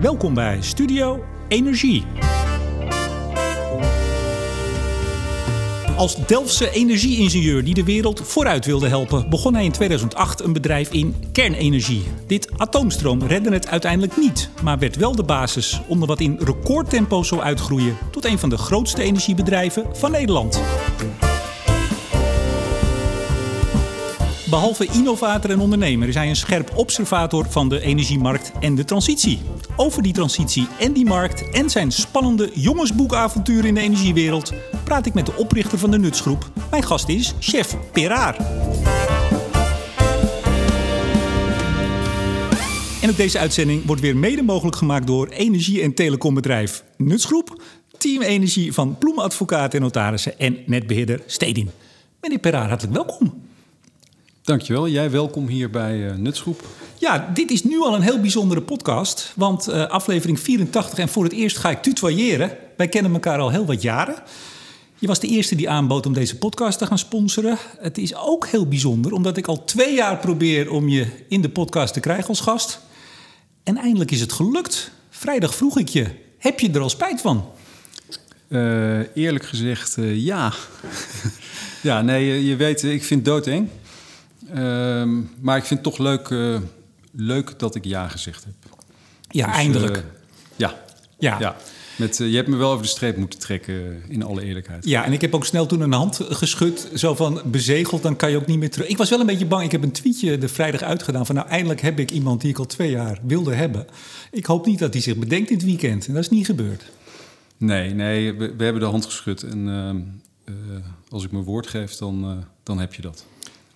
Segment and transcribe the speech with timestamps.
[0.00, 2.04] Welkom bij Studio Energie.
[5.96, 10.92] Als Delftse energieingenieur die de wereld vooruit wilde helpen, begon hij in 2008 een bedrijf
[10.92, 12.02] in kernenergie.
[12.26, 16.38] Dit atoomstroom redde het uiteindelijk niet, maar werd wel de basis om er wat in
[16.42, 20.60] recordtempo zou uitgroeien tot een van de grootste energiebedrijven van Nederland.
[24.50, 29.40] Behalve innovator en ondernemer is hij een scherp observator van de energiemarkt en de transitie.
[29.76, 34.52] Over die transitie en die markt en zijn spannende jongensboekavontuur in de energiewereld
[34.84, 36.50] praat ik met de oprichter van de Nutsgroep.
[36.70, 38.36] Mijn gast is chef Peraar.
[43.02, 47.62] En ook deze uitzending wordt weer mede mogelijk gemaakt door energie- en telecombedrijf Nutsgroep,
[47.98, 51.70] Team Energie van Ploemadvocaten en Notarissen en netbeheerder Stedin.
[52.20, 53.48] Meneer Peraar, hartelijk welkom.
[54.50, 54.88] Dankjewel.
[54.88, 56.64] Jij welkom hier bij uh, Nutsgroep.
[56.98, 59.32] Ja, dit is nu al een heel bijzondere podcast.
[59.36, 62.56] Want uh, aflevering 84 en voor het eerst ga ik tutoyeren.
[62.76, 64.14] Wij kennen elkaar al heel wat jaren.
[64.98, 67.58] Je was de eerste die aanbood om deze podcast te gaan sponsoren.
[67.78, 71.50] Het is ook heel bijzonder, omdat ik al twee jaar probeer om je in de
[71.50, 72.80] podcast te krijgen als gast.
[73.62, 74.90] En eindelijk is het gelukt.
[75.10, 76.06] Vrijdag vroeg ik je,
[76.38, 77.44] heb je er al spijt van?
[78.48, 80.52] Uh, eerlijk gezegd, ja.
[81.82, 83.68] ja, nee, je weet, ik vind het doodeng.
[84.54, 86.58] Uh, maar ik vind het toch leuk, uh,
[87.12, 88.54] leuk dat ik ja gezegd heb.
[89.28, 89.96] Ja, dus, eindelijk.
[89.96, 90.02] Uh,
[90.56, 90.74] ja.
[91.18, 91.36] ja.
[91.40, 91.56] ja.
[91.96, 94.84] Met, uh, je hebt me wel over de streep moeten trekken, in alle eerlijkheid.
[94.84, 98.30] Ja, en ik heb ook snel toen een hand geschud, zo van bezegeld, dan kan
[98.30, 98.88] je ook niet meer terug.
[98.88, 99.64] Ik was wel een beetje bang.
[99.64, 102.58] Ik heb een tweetje de vrijdag uitgedaan van nou, eindelijk heb ik iemand die ik
[102.58, 103.86] al twee jaar wilde hebben.
[104.30, 106.06] Ik hoop niet dat hij zich bedenkt dit weekend.
[106.06, 106.84] En dat is niet gebeurd.
[107.56, 109.42] Nee, nee, we, we hebben de hand geschud.
[109.42, 110.00] En ehm,
[111.08, 113.24] als ik mijn woord geef, dan, dan heb je dat.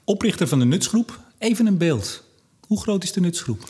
[0.05, 1.21] Oprichter van de Nutsgroep.
[1.39, 2.23] Even een beeld.
[2.67, 3.69] Hoe groot is de Nutsgroep?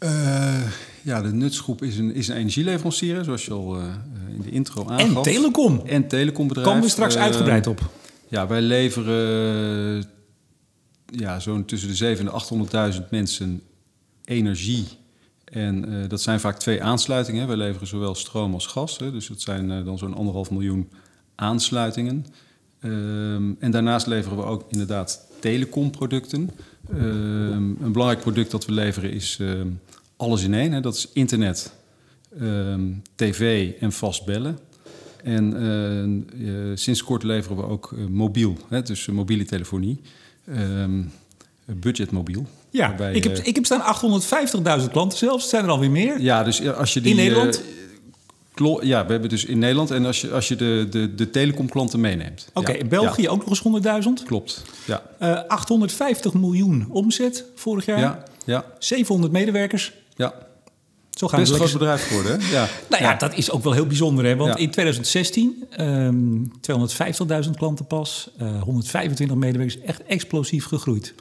[0.00, 0.62] Uh,
[1.02, 3.84] ja, de Nutsgroep is een, is een energieleverancier, zoals je al uh,
[4.34, 5.26] in de intro aangaf.
[5.26, 5.82] En telecom.
[5.86, 6.68] En telecombedrijf.
[6.68, 7.90] Komen we straks uh, uitgebreid op.
[8.28, 10.04] Ja, wij leveren
[11.06, 12.50] ja, zo'n tussen de 700
[12.80, 13.62] en 800.000 mensen
[14.24, 14.86] energie.
[15.44, 17.46] En dat zijn vaak twee aansluitingen.
[17.46, 18.98] Wij leveren zowel stroom als gas.
[18.98, 20.90] Hè, dus dat zijn dan zo'n anderhalf miljoen
[21.34, 22.26] aansluitingen.
[22.84, 26.50] Um, en daarnaast leveren we ook inderdaad telecomproducten.
[26.94, 29.80] Um, een belangrijk product dat we leveren is um,
[30.16, 30.72] alles in één.
[30.72, 30.80] Hè.
[30.80, 31.72] Dat is internet,
[33.14, 34.58] tv en vast bellen.
[35.22, 40.00] En uh, uh, sinds kort leveren we ook uh, mobiel, hè, dus mobiele telefonie.
[41.66, 42.46] budgetmobiel.
[42.70, 43.96] Ja, waarbij, ik, heb, ik heb staan
[44.80, 45.48] 850.000 klanten zelfs.
[45.48, 46.20] zijn er alweer meer.
[46.20, 47.10] Ja, dus als je die...
[47.10, 47.62] In Nederland?
[48.80, 52.00] Ja, we hebben dus in Nederland en als je, als je de, de, de telecomklanten
[52.00, 52.46] meeneemt.
[52.48, 52.80] Oké, okay, ja.
[52.80, 53.28] in België ja.
[53.28, 54.26] ook nog eens 100.000?
[54.26, 55.02] Klopt, ja.
[55.22, 57.98] Uh, 850 miljoen omzet vorig jaar.
[57.98, 58.64] Ja, ja.
[58.78, 59.92] 700 medewerkers.
[60.16, 60.34] Ja.
[61.10, 62.50] Zo gaan Best we een groot bedrijf geworden, hè?
[62.50, 62.68] Ja.
[62.90, 64.36] nou ja, ja, dat is ook wel heel bijzonder, hè?
[64.36, 66.52] Want in 2016 um,
[67.44, 71.14] 250.000 klanten pas, uh, 125 medewerkers, echt explosief gegroeid.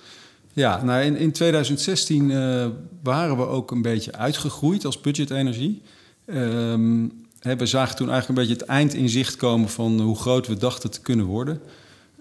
[0.54, 2.66] Ja, nou in, in 2016 uh,
[3.04, 5.82] waren we ook een beetje uitgegroeid als budgetenergie.
[6.26, 10.48] Um, we zagen toen eigenlijk een beetje het eind in zicht komen van hoe groot
[10.48, 11.62] we dachten te kunnen worden.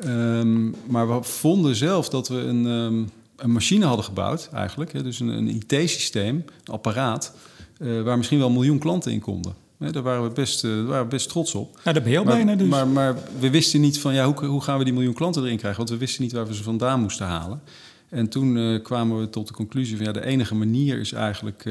[0.05, 4.93] Um, maar we vonden zelf dat we een, um, een machine hadden gebouwd, eigenlijk.
[4.93, 7.35] Hè, dus een, een IT-systeem, een apparaat,
[7.79, 9.55] uh, waar misschien wel een miljoen klanten in konden.
[9.79, 11.81] Hè, daar waren we best, uh, daar waren we best trots op.
[11.85, 12.69] Nou, daar ben je maar, bijna dus.
[12.69, 15.57] Maar, maar, we wisten niet van, ja, hoe, hoe gaan we die miljoen klanten erin
[15.57, 15.79] krijgen?
[15.79, 17.63] Want we wisten niet waar we ze vandaan moesten halen.
[18.09, 21.65] En toen uh, kwamen we tot de conclusie van, ja, de enige manier is eigenlijk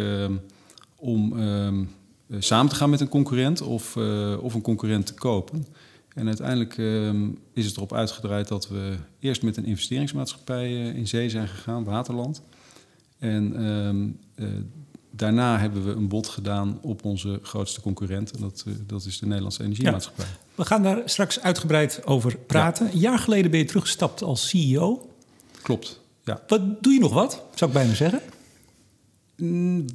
[0.95, 1.67] om uh,
[2.37, 5.65] samen te gaan met een concurrent of, uh, of een concurrent te kopen.
[6.13, 7.13] En uiteindelijk uh,
[7.53, 11.83] is het erop uitgedraaid dat we eerst met een investeringsmaatschappij uh, in zee zijn gegaan,
[11.83, 12.41] Waterland.
[13.19, 14.07] En ehm,
[15.11, 18.31] daarna hebben we een bod gedaan op onze grootste concurrent.
[18.31, 20.25] En dat, dat is de Nederlandse Energiemaatschappij.
[20.25, 22.85] Ja, we gaan daar straks uitgebreid over praten.
[22.85, 22.91] Ja.
[22.91, 25.09] Een jaar geleden ben je teruggestapt als CEO.
[25.61, 26.41] Klopt, ja.
[26.47, 28.21] Wat doe je nog wat, zou ik bijna zeggen?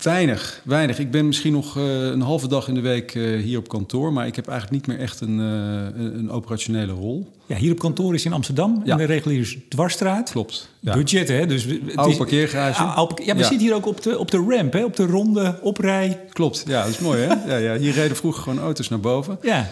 [0.02, 0.98] Weinig, weinig.
[0.98, 4.12] Ik ben misschien nog uh, een halve dag in de week uh, hier op kantoor,
[4.12, 7.32] maar ik heb eigenlijk niet meer echt een, uh, een operationele rol.
[7.46, 8.92] Ja, hier op kantoor is in Amsterdam, ja.
[8.92, 10.30] in de reguliere dwarsstraat.
[10.30, 10.68] Klopt.
[10.80, 10.94] Ja.
[10.94, 11.46] Budget, hè?
[11.46, 12.82] Dus het oude parkeergarage.
[12.82, 13.46] Ja, oude, ja we ja.
[13.46, 14.84] zitten hier ook op de, op de ramp, hè?
[14.84, 16.20] op de ronde oprij.
[16.28, 17.34] Klopt, ja, dat is mooi, hè?
[17.46, 17.78] ja, ja.
[17.78, 19.38] Hier reden vroeger gewoon auto's naar boven.
[19.42, 19.68] Ja.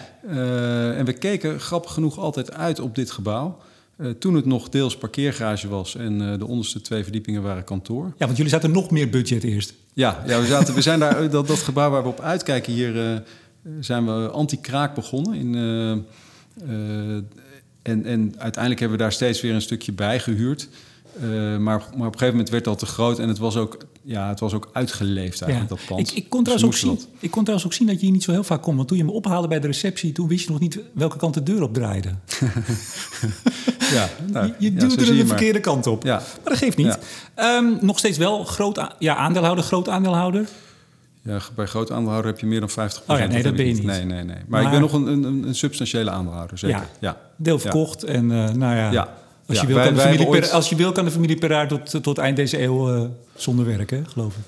[0.97, 3.57] en we keken grappig genoeg altijd uit op dit gebouw.
[3.97, 8.05] Uh, toen het nog deels parkeergarage was en uh, de onderste twee verdiepingen waren kantoor.
[8.05, 9.73] Ja, want jullie zaten nog meer budget eerst.
[9.93, 12.95] Ja, ja we, zaten, we zijn daar, dat, dat gebouw waar we op uitkijken hier,
[12.95, 13.17] uh,
[13.79, 15.33] zijn we anti-kraak begonnen.
[15.33, 15.55] In,
[17.81, 20.67] en, en uiteindelijk hebben we daar steeds weer een stukje bij gehuurd.
[21.21, 23.77] Eh, maar, maar op een gegeven moment werd dat te groot en het was ook,
[24.03, 26.11] ja, het was ook uitgeleefd eigenlijk, dat pand.
[26.11, 27.95] Ik, ik, kon Dus trouwens ook we zien, moesten ik kon trouwens ook zien dat
[27.95, 28.75] je hier niet zo heel vaak kon.
[28.75, 31.33] Want toen je me ophaalde bij de receptie, toen wist je nog niet welke kant
[31.33, 32.09] de deur op draaide.
[32.39, 32.49] dat-
[33.93, 36.03] Ja, nou, je je duwde er de verkeerde kant op.
[36.03, 36.15] Ja.
[36.15, 36.97] Maar dat geeft niet.
[37.35, 40.47] Ehm, nog steeds wel groot ja, aandeelhouder, groot aandeelhouder.
[41.21, 43.73] Ja, bij groot aandeelhouder heb je meer dan 50 Oh ja, nee, dat ben je
[43.73, 43.83] niet.
[43.83, 44.25] Nee, nee, nee.
[44.25, 46.77] Maar, Maar- ik ben nog een, een, een substantiële aandeelhouder, zeker.
[46.77, 46.87] Ja.
[46.99, 47.17] Ja.
[47.35, 48.03] Deel verkocht.
[48.03, 49.13] En eh, nou ja, Ja.
[49.47, 51.67] Als, je wil, wij- kan de familie Per- ooit- als je wil, kan de familie
[51.67, 54.43] tot, tot eind deze eeuw eh, zonder werk, hè, geloof ik.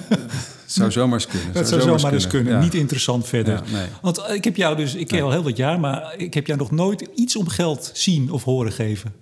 [0.00, 1.52] Het zou zomaar eens kunnen.
[1.52, 2.52] Dat zou zomaar eens kunnen.
[2.52, 2.60] Ja.
[2.60, 3.54] Niet interessant verder.
[3.54, 3.86] Ja, nee.
[4.02, 6.58] Want ik heb jou dus, ik ken al heel wat jaar, maar ik heb jou
[6.58, 9.14] nog nooit iets om geld zien of horen geven.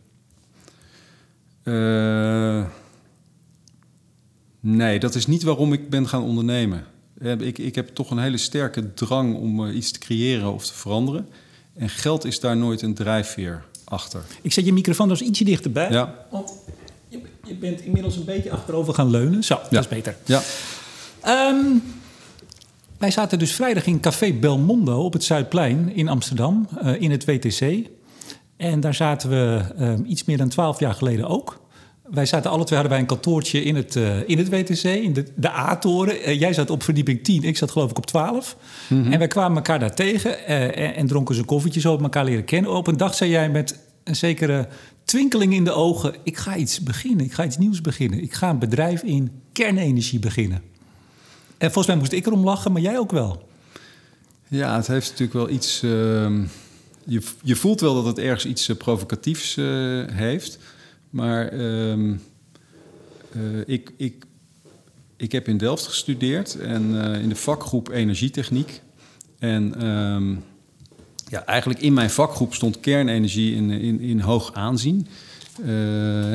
[1.63, 2.65] Eh,
[4.61, 6.85] nee, dat is niet waarom ik ben gaan ondernemen.
[7.19, 10.75] Eh, Ik, ik heb toch een hele sterke drang om iets te creëren of te
[10.75, 11.29] veranderen.
[11.75, 14.23] En geld is daar nooit een drijfveer achter.
[14.43, 15.91] Ik zet je microfoon dus ietsje dichterbij.
[15.91, 16.15] Ja.
[16.31, 16.53] Want
[17.09, 19.45] je, je bent inmiddels een beetje achterover gaan leunen.
[19.45, 20.17] Zo, dat is beter.
[20.25, 20.43] Ja,
[21.21, 21.77] Ehm,
[22.99, 27.25] wij zaten dus vrijdag in Café Belmondo op het Zuidplein in Amsterdam, eh, in het
[27.25, 27.89] WTC.
[28.57, 31.61] En daar zaten we ehm, iets meer dan twaalf jaar geleden ook.
[32.11, 35.13] Wij zaten alle twee hadden wij een kantoortje in het, eh, in het WTC, in
[35.13, 36.23] de, de A-toren.
[36.23, 38.57] Eh, jij zat op verdieping 10, ik zat geloof ik op 12.
[38.89, 42.45] En wij kwamen elkaar daar tegen eh, en, en dronken zo'n koffietje zo, elkaar leren
[42.45, 42.73] kennen.
[42.73, 44.69] Op een dag zei jij met een zekere
[45.05, 46.15] twinkeling in de ogen...
[46.23, 48.23] ik ga iets beginnen, ik ga iets nieuws beginnen.
[48.23, 50.63] Ik ga een bedrijf in kernenergie beginnen.
[51.59, 53.49] En volgens mij moest ik erom lachen, maar jij ook wel.
[54.49, 55.83] ja het heeft natuurlijk wel iets...
[55.83, 56.45] ehm,
[57.05, 59.55] je, je voelt wel dat het ergens iets provocatiefs
[60.13, 60.59] heeft.
[61.11, 62.15] Maar ehm,
[63.33, 64.25] eh, ik, ik,
[65.17, 68.83] ik heb in Delft gestudeerd en eh, in de vakgroep energietechniek.
[69.39, 70.31] En ehm,
[71.29, 75.07] ja, eigenlijk in mijn vakgroep stond kernenergie in, in, in hoog aanzien.
[75.61, 75.67] Eh,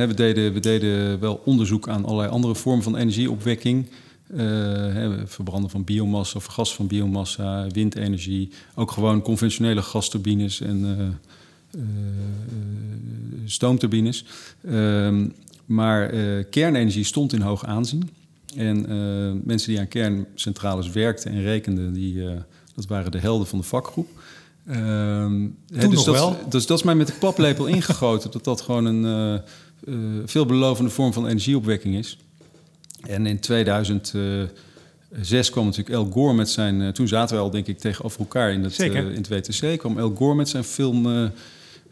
[0.06, 3.88] we, deden, we deden wel onderzoek aan allerlei andere vormen van energieopwekking.
[5.26, 8.50] Verbranden van biomassa of gas van biomassa, windenergie.
[8.76, 11.20] Ook gewoon conventionele gasturbines en
[13.46, 14.26] stoomturbines.
[14.66, 15.28] Ehm,
[15.66, 18.10] maar eh, kernenergie stond in hoog aanzien.
[18.56, 22.36] En eh, mensen die aan kerncentrales werkten en rekenden, die, eh,
[22.76, 24.08] dat waren de helden van de vakgroep.
[24.68, 26.38] Ehm, dus, nog dat, wel.
[26.50, 29.34] dus dat is mij met de paplepel ingegoten, dat dat gewoon een eh,
[29.88, 29.94] eh,
[30.26, 32.18] veelbelovende vorm van energieopwekking is.
[33.02, 34.52] En in 2006
[35.50, 36.82] kwam natuurlijk El Gore met zijn...
[36.82, 39.78] eh, toen zaten we al, denk ik, tegenover elkaar in eh, in het WTC.
[39.78, 41.32] kwam El Gore met zijn film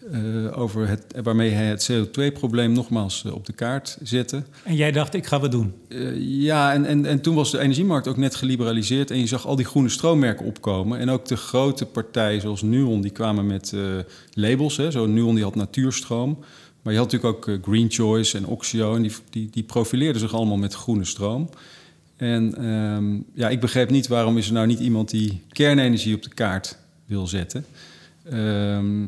[0.09, 4.43] eh, over het, waarmee hij het CO2-probleem nogmaals eh, op de kaart zette.
[4.63, 5.73] En jij dacht, ik ga wat doen.
[5.87, 9.11] Eh, ja, en, en, en toen was de energiemarkt ook net geliberaliseerd...
[9.11, 10.99] en je zag al die groene stroommerken opkomen.
[10.99, 13.73] En ook de grote partijen zoals Nuon, die kwamen met
[14.33, 14.77] labels.
[14.77, 14.91] Hè.
[14.91, 16.37] Zo Nuon die had natuurstroom.
[16.81, 18.95] Maar je had natuurlijk ook Green Choice en Oxio...
[18.95, 21.49] en die, die, die profileerden zich allemaal met groene stroom.
[22.17, 25.09] En ehm, ja, ik begreep niet waarom is er nou niet iemand...
[25.09, 27.65] die kernenergie op de kaart wil zetten.
[28.23, 29.03] Ehm,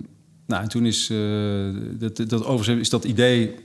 [0.46, 1.18] nou, en toen is, eh,
[2.00, 3.56] dat, dat, overigens is dat idee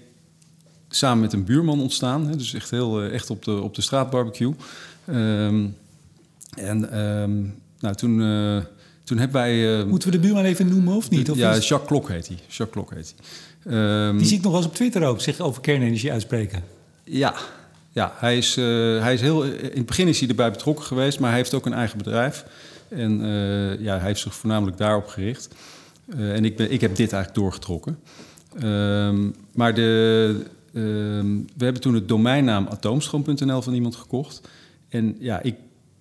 [0.88, 2.28] samen met een buurman ontstaan.
[2.28, 4.54] Hè, dus echt, heel, eh, echt op de, op de straatbarbecue.
[5.04, 5.66] Ehm,
[6.56, 7.40] en ehm,
[7.80, 8.64] nou, toen, eh,
[9.04, 9.84] toen hebben wij...
[9.84, 11.30] Moeten we de buurman even noemen of niet?
[11.30, 12.36] Of ja, is- Jacques Klok heet hij.
[12.36, 13.26] Jacques Klok heet hij.
[14.08, 16.64] Ehm, die zie ik nog wel eens op Twitter ook zich over kernenergie uitspreken.
[17.04, 17.34] ja,
[17.92, 19.44] ja hij, is, hij is heel...
[19.44, 22.44] In het begin is hij erbij betrokken geweest, maar hij heeft ook een eigen bedrijf.
[22.88, 23.18] En
[23.80, 25.48] ja, hij heeft zich voornamelijk daarop gericht.
[26.08, 27.98] Eh, en ik, ik heb dit eigenlijk doorgetrokken.
[28.58, 34.40] Ehm, maar de, ehm, we hebben toen het domeinnaam atoomstroom.nl van iemand gekocht.
[34.88, 35.54] En ja, ik,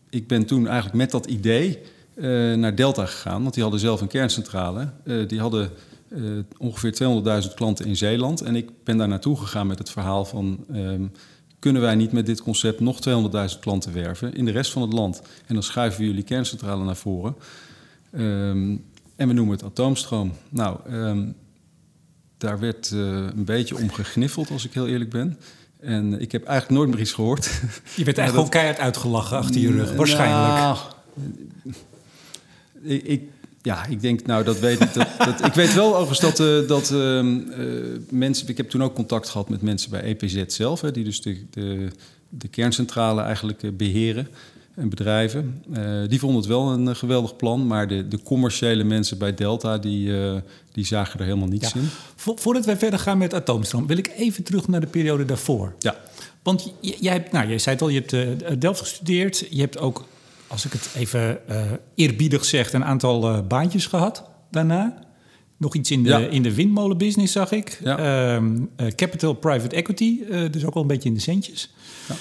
[0.10, 1.80] ik ben toen eigenlijk met dat idee
[2.14, 2.24] eh,
[2.54, 3.42] naar Delta gegaan.
[3.42, 4.90] Want die hadden zelf een kerncentrale.
[5.04, 5.70] Eh, die hadden
[6.58, 6.94] ongeveer
[7.48, 8.42] 200.000 klanten in Zeeland.
[8.42, 10.66] En ik ben daar naartoe gegaan met het verhaal van...
[10.72, 11.06] ehm,
[11.60, 13.00] kunnen wij niet met dit concept nog
[13.54, 15.22] 200.000 klanten werven in de rest van het land?
[15.46, 17.36] En dan schuiven we jullie kerncentrale naar voren.
[18.12, 18.76] Ehm,
[19.18, 20.32] en we noemen het atoomstroom.
[20.50, 21.26] Nou, ehm,
[22.38, 25.38] daar werd eh, een beetje om gegniffeld, als ik heel eerlijk ben.
[25.80, 27.46] En ik heb eigenlijk nooit meer iets gehoord.
[27.96, 30.54] Je werd Ja, echt dat- gewoon keihard uitgelachen achter je rug, waarschijnlijk.
[30.54, 30.78] Nou,
[32.82, 33.22] ik, ik,
[33.62, 34.94] ja, ik denk, nou, dat weet ik.
[34.94, 37.66] Dat, dat, ik weet wel overigens dat, eh, dat ehm, eh,
[38.10, 38.48] mensen...
[38.48, 40.82] Ik heb toen ook contact gehad met mensen bij EPZ zelf...
[40.82, 41.88] Hè, die dus de, de,
[42.30, 44.28] de kerncentrale eigenlijk eh, beheren
[44.78, 45.64] en bedrijven.
[45.74, 47.68] Eh, die vonden het wel een eh, geweldig plan...
[47.68, 49.78] maar de, de commerciële mensen bij Delta...
[49.78, 50.36] die, eh,
[50.72, 51.80] die zagen er helemaal niets Ja.
[51.80, 51.88] in.
[52.16, 55.74] Vo- voordat wij verder gaan met atoomstroom, wil ik even terug naar de periode daarvoor.
[55.80, 55.96] Ja,
[56.44, 59.48] Want jij hebt, nou, jij zei het al, je hebt Delft gestudeerd.
[59.50, 60.06] Je hebt ook,
[60.48, 61.40] als ik het even
[61.96, 65.06] eerbiedig zeg, een aantal baantjes gehad daarna.
[65.58, 66.18] Nog iets in de, Ja.
[66.18, 67.80] in de windmolenbusiness zag ik.
[67.84, 67.98] Ja.
[68.36, 70.20] Ehm, eh, Capital Private Equity,
[70.52, 71.74] dus ook wel een beetje in de centjes.
[72.08, 72.16] Ja.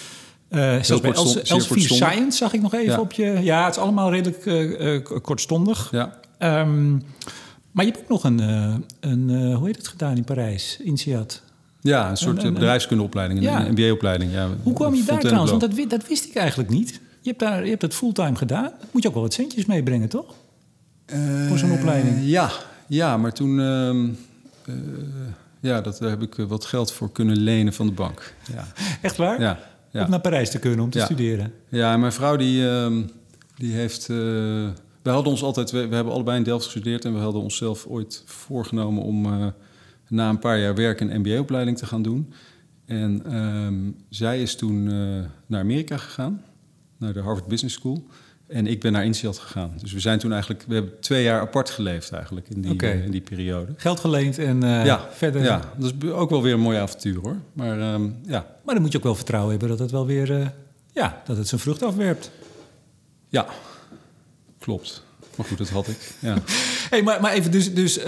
[0.48, 1.88] Eh, zelfs bij Els- Elsevier.
[1.88, 3.00] Science zag ik nog even Ja.
[3.00, 3.38] op je...
[3.42, 5.88] Ja, het is allemaal redelijk eh, eh, kortstondig.
[5.90, 6.92] Ja, Ehm,
[7.70, 8.38] maar je hebt ook nog een,
[9.00, 11.42] een hoe heet het gedaan in Parijs, INSEAD.
[11.80, 13.66] ja een soort bedrijfskundeopleiding, Ja.
[13.66, 14.32] een MBA-opleiding.
[14.32, 15.50] Ja, Hoe kwam je daar trouwens?
[15.50, 15.70] Want dat...
[15.70, 16.90] dat, wi- dat wist ik eigenlijk niet.
[17.20, 18.70] Je hebt, daar, je hebt het fulltime gedaan.
[18.90, 20.34] Moet je ook wel wat centjes meebrengen, toch?
[21.48, 22.16] voor zo'n opleiding?
[22.22, 22.50] Ja,
[22.86, 23.60] ja, maar toen...
[23.60, 24.08] ehm,
[24.64, 24.74] eh,
[25.60, 28.34] ja, dat, daar heb ik wat geld voor kunnen lenen van de bank.
[28.54, 28.66] Ja,
[29.02, 29.40] Echt waar?
[29.40, 29.58] ja,
[29.92, 30.08] Om ja.
[30.08, 31.04] naar Parijs te kunnen om te Ja.
[31.04, 31.52] studeren.
[31.68, 33.02] ja en mijn vrouw die, ehm,
[33.56, 34.02] die heeft...
[34.08, 34.16] eh,
[35.02, 35.70] we hadden ons altijd...
[35.70, 37.04] We, we hebben allebei in Delft gestudeerd...
[37.04, 39.24] en we hadden onszelf ooit voorgenomen om...
[39.26, 39.46] eh,
[40.08, 42.32] na een paar jaar werk een MBA-opleiding te gaan doen.
[42.84, 44.94] En ehm, zij is toen eh,
[45.46, 46.42] naar Amerika gegaan,
[46.96, 48.06] naar de Harvard Business School.
[48.48, 49.72] En ik ben naar INSEAD gegaan.
[49.80, 53.04] Dus we zijn toen eigenlijk, we hebben twee jaar apart geleefd eigenlijk in die, eh,
[53.04, 53.72] in die periode.
[53.76, 55.42] Geld geleend en eh, ja, verder.
[55.42, 57.36] ja, dat is ook wel weer een mooi avontuur hoor.
[57.52, 60.40] Maar ehm, ja, Maar dan moet je ook wel vertrouwen hebben dat het wel weer...
[60.40, 60.46] eh,
[60.92, 62.30] ja, dat het zijn vrucht afwerpt.
[63.28, 63.46] ja,
[64.58, 65.02] klopt.
[65.36, 66.14] Maar goed, dat had ik.
[66.18, 66.36] Ja,
[66.90, 67.98] Hey, maar, maar even, dus, dus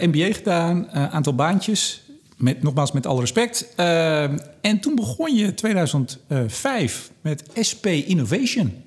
[0.00, 2.02] MBA gedaan, aantal baantjes.
[2.36, 3.74] Met, nogmaals, met alle respect.
[3.76, 4.22] Eh,
[4.60, 8.82] en toen begon je 2005 met SP Innovation.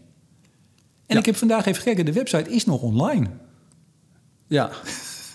[1.08, 1.20] En Ja.
[1.20, 3.28] ik heb vandaag even gekeken, de website is nog online.
[4.48, 4.70] ja,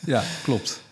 [0.06, 0.82] ja klopt.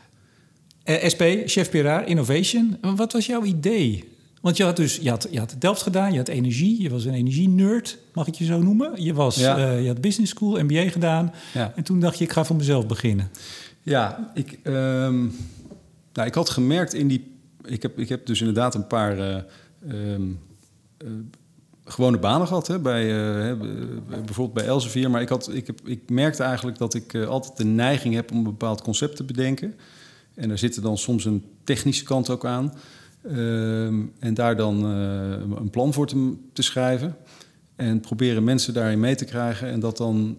[0.82, 2.76] Eh, SP, Chef Peraar, Innovation.
[2.96, 4.08] Wat was jouw idee?
[4.40, 7.04] Want je had dus je had, je had Delft gedaan, je had energie, je was
[7.04, 9.02] een energie-nerd, mag ik je zo noemen.
[9.02, 9.56] Je, was, Ja.
[9.58, 11.32] eh, je had business school, MBA gedaan.
[11.54, 11.72] Ja.
[11.76, 13.30] En toen dacht je, ik ga voor mezelf beginnen.
[13.82, 15.18] Ja, ik, ehm,
[16.12, 17.34] nou, ik had gemerkt in die.
[17.64, 19.34] Ik heb, ik heb dus inderdaad een paar eh,
[19.88, 20.22] ehm,
[20.98, 21.06] eh,
[21.90, 22.66] gewone banen gehad.
[22.66, 23.02] Hè, bij,
[23.48, 23.58] eh,
[24.08, 25.10] bijvoorbeeld bij Elsevier.
[25.10, 28.30] Maar ik, had, ik, heb, ik merkte eigenlijk dat ik eh, altijd de neiging heb
[28.30, 29.74] om een bepaald concept te bedenken.
[30.34, 32.74] En daar zit dan soms een technische kant ook aan.
[33.22, 36.06] Ehm, en daar dan eh, een plan voor
[36.52, 37.16] te, schrijven.
[37.76, 40.38] En proberen mensen daarin mee te krijgen en dat dan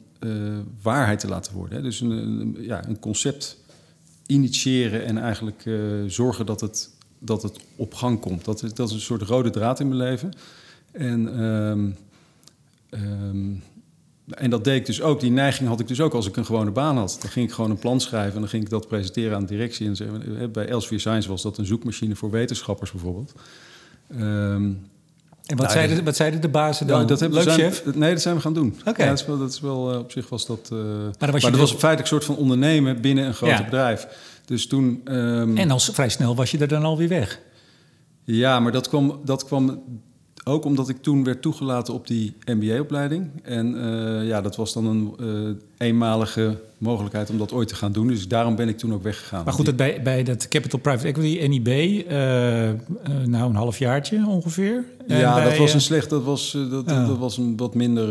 [0.81, 1.77] waarheid te laten worden.
[1.77, 1.84] Hè.
[1.84, 3.58] Dus een, ja, een concept
[4.25, 5.70] initiëren en eigenlijk
[6.08, 6.89] zorgen dat het,
[7.20, 8.46] dat het op gang komt.
[8.46, 10.34] Dat dat is een soort rode draad in mijn leven.
[10.91, 11.89] En, ehm,
[12.89, 13.53] ehm,
[14.29, 15.19] en dat deed ik dus ook.
[15.19, 17.17] Die neiging had ik dus ook als ik een gewone baan had.
[17.21, 19.48] Dan ging ik gewoon een plan schrijven en dan ging ik dat presenteren aan de
[19.48, 19.88] directie.
[19.88, 23.33] En zeggen, eh, bij Elsevier Science was dat een zoekmachine voor wetenschappers bijvoorbeeld.
[24.07, 24.71] Ehm,
[25.45, 27.00] En wat, Nou, zeiden, dat- wat zeiden de bazen dan?
[27.01, 27.86] ja, dat Leuk, zijn, chef.
[27.95, 28.75] Nee, dat zijn we gaan doen.
[28.86, 29.03] Oké.
[29.03, 30.69] Ja, dat is wel, dat is wel eh, op zich was dat.
[30.71, 33.57] eh, maar was dat je was, dus- feitelijk een soort van ondernemen binnen een groot
[33.63, 34.07] bedrijf.
[34.45, 35.01] Dus toen.
[35.55, 37.39] En als vrij snel was je er dan alweer weg.
[38.24, 39.83] Ja, maar dat kwam, dat kwam
[40.43, 43.29] ook omdat ik toen werd toegelaten op die MBA-opleiding.
[43.43, 47.91] En eh, ja, dat was dan een eh, eenmalige mogelijkheid om dat ooit te gaan
[47.91, 48.07] doen.
[48.07, 49.43] Dus daarom ben ik toen ook weggegaan.
[49.43, 52.75] Maar goed, bij, bij dat Capital Private Equity, NIB, eh, eh,
[53.25, 54.83] nou een halfjaartje ongeveer.
[55.07, 58.07] En ja, bij, dat was een slecht, dat was, dat, dat was een wat minder,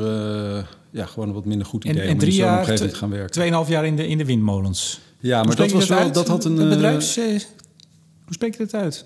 [0.90, 2.96] ja, gewoon een wat minder goed En- idee en om in drie zo'n omgeving te
[2.96, 3.30] gaan werken.
[3.30, 5.00] Tweeënhalf jaar in de, in de windmolens.
[5.18, 6.14] Ja, maar dat was wel, uit?
[6.14, 6.56] dat had een...
[6.56, 9.04] Het bedrijfs, hoe spreek je dat uit?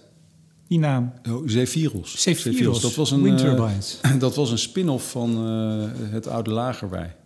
[0.75, 1.13] Die naam.
[1.29, 2.23] Oh, Zephyrus.
[2.23, 4.01] Zephyrus, Dat was een, wind eh, turbines.
[4.19, 7.17] dat was een spin-off van eh, het oude Lagerwij.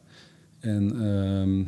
[0.60, 1.64] En ehm,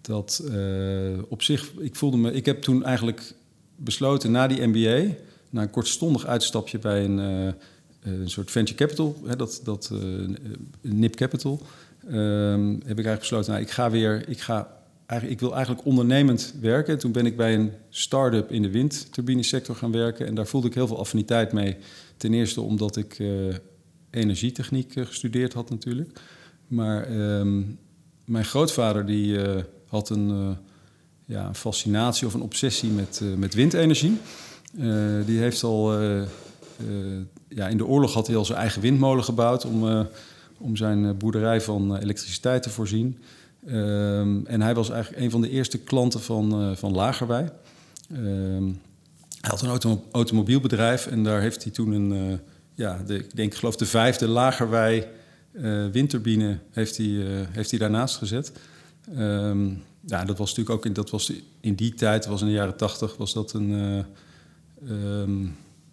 [0.00, 3.34] dat eh, op zich, ik voelde me, ik heb toen eigenlijk
[3.76, 5.14] besloten na die MBA,
[5.50, 10.00] na een kortstondig uitstapje bij een, eh, een soort venture capital, hè, dat, dat eh,
[10.80, 11.60] NIP Capital,
[12.08, 14.75] ehm, heb ik eigenlijk besloten, nou, ik ga weer, ik ga
[15.06, 16.92] ik wil eigenlijk ondernemend werken.
[16.92, 20.26] En toen ben ik bij een start-up in de windturbinesector gaan werken.
[20.26, 21.76] En daar voelde ik heel veel affiniteit mee.
[22.16, 23.28] Ten eerste omdat ik eh,
[24.10, 26.20] energietechniek eh, gestudeerd had natuurlijk.
[26.66, 27.62] Maar ehm,
[28.24, 30.56] mijn grootvader die eh, had een,
[31.24, 34.18] ja, fascinatie of een obsessie met, met windenergie.
[35.26, 36.02] Die heeft al...
[37.48, 39.64] ja, in de oorlog had hij al zijn eigen windmolen gebouwd...
[39.64, 40.06] om,
[40.58, 43.18] om zijn boerderij van elektriciteit te voorzien.
[43.66, 47.52] Ehm, en hij was eigenlijk een van de eerste klanten van, eh, van Lagerwij.
[48.12, 48.64] Ehm,
[49.40, 52.38] hij had een auto automobielbedrijf en daar heeft hij toen een, eh,
[52.74, 55.08] ja, de, ik denk, geloof de vijfde Lagerwij
[55.52, 57.06] eh, windturbine heeft hij,
[57.50, 58.52] heeft hij daarnaast gezet.
[59.16, 59.68] Ehm,
[60.06, 62.76] ja, dat was natuurlijk ook in, dat was in die tijd, was in de jaren
[62.76, 64.04] tachtig, was dat een.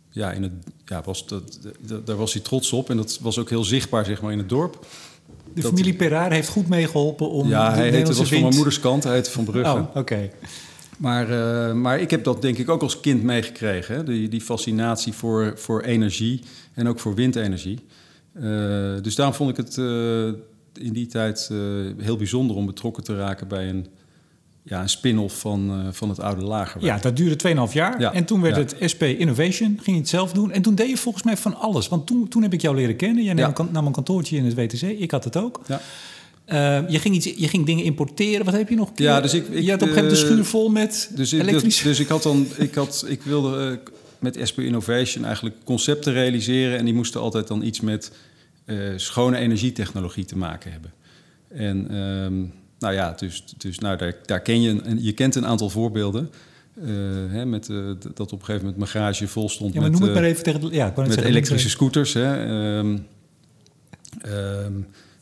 [0.10, 0.52] ja, in het,
[0.86, 1.60] ja was dat-
[2.06, 4.50] daar was hij trots op en dat was ook heel zichtbaar zeg maar, in het
[4.50, 4.86] dorp.
[5.54, 8.56] De dat- familie Perraar heeft goed meegeholpen om ja, de hij heette, was van mijn
[8.56, 9.72] moeders kant, hij heette Van Brugge.
[9.72, 10.30] Oh, oké.
[10.98, 13.96] Maar, eh, maar ik heb dat denk ik ook als kind meegekregen.
[13.96, 14.04] Hè?
[14.04, 16.42] Die, die fascinatie voor, voor energie
[16.74, 17.80] en ook voor windenergie.
[18.34, 18.44] Eh,
[19.02, 20.26] dus daarom vond ik het eh,
[20.84, 21.50] in die tijd
[21.98, 23.88] heel bijzonder om betrokken te raken bij een,
[24.64, 26.96] ja, een spin-off van, eh, van het oude lagerwerk.
[26.96, 28.00] Ja, dat duurde 2,5 jaar.
[28.00, 28.62] Ja, En toen werd ja.
[28.78, 30.52] het SP Innovation, ging je het zelf doen.
[30.52, 31.88] En toen deed je volgens mij van alles.
[31.90, 33.24] Want toen, toen heb ik jou leren kennen.
[33.24, 33.54] Jij Ja.
[33.58, 34.82] nam, nam een kantoortje in het WTC.
[34.82, 35.62] Ik had het ook.
[35.68, 35.82] Ja.
[36.46, 38.46] Eh, je, ging iets, je ging dingen importeren.
[38.46, 38.92] Wat heb je nog?
[38.96, 41.12] Ja, dus ik- ik, je had op een gegeven moment een eh, schuur vol met
[41.16, 41.76] Dus, ik- elektrisch...
[41.76, 43.80] dus, dus ik had dan, ik, had, ik wilde
[44.20, 48.12] met SP Innovation eigenlijk concepten realiseren en die moesten altijd dan iets met
[48.96, 50.94] schone energietechnologie te maken hebben.
[51.48, 52.34] En ehm,
[52.84, 56.30] nou ja, dus, dus nou, daar, daar ken je, een, je kent een aantal voorbeelden.
[56.82, 56.88] eh,
[57.30, 57.70] hè, met, d-
[58.16, 60.22] dat op een gegeven moment mijn garage vol stond ja, maar met, noem het eh,
[60.24, 60.62] maar even tegen...
[60.62, 62.14] de- Ja, ik met zeggen, elektrische scooters.
[62.14, 62.46] Hè.
[62.46, 62.98] Ehm,
[64.22, 64.72] ehm,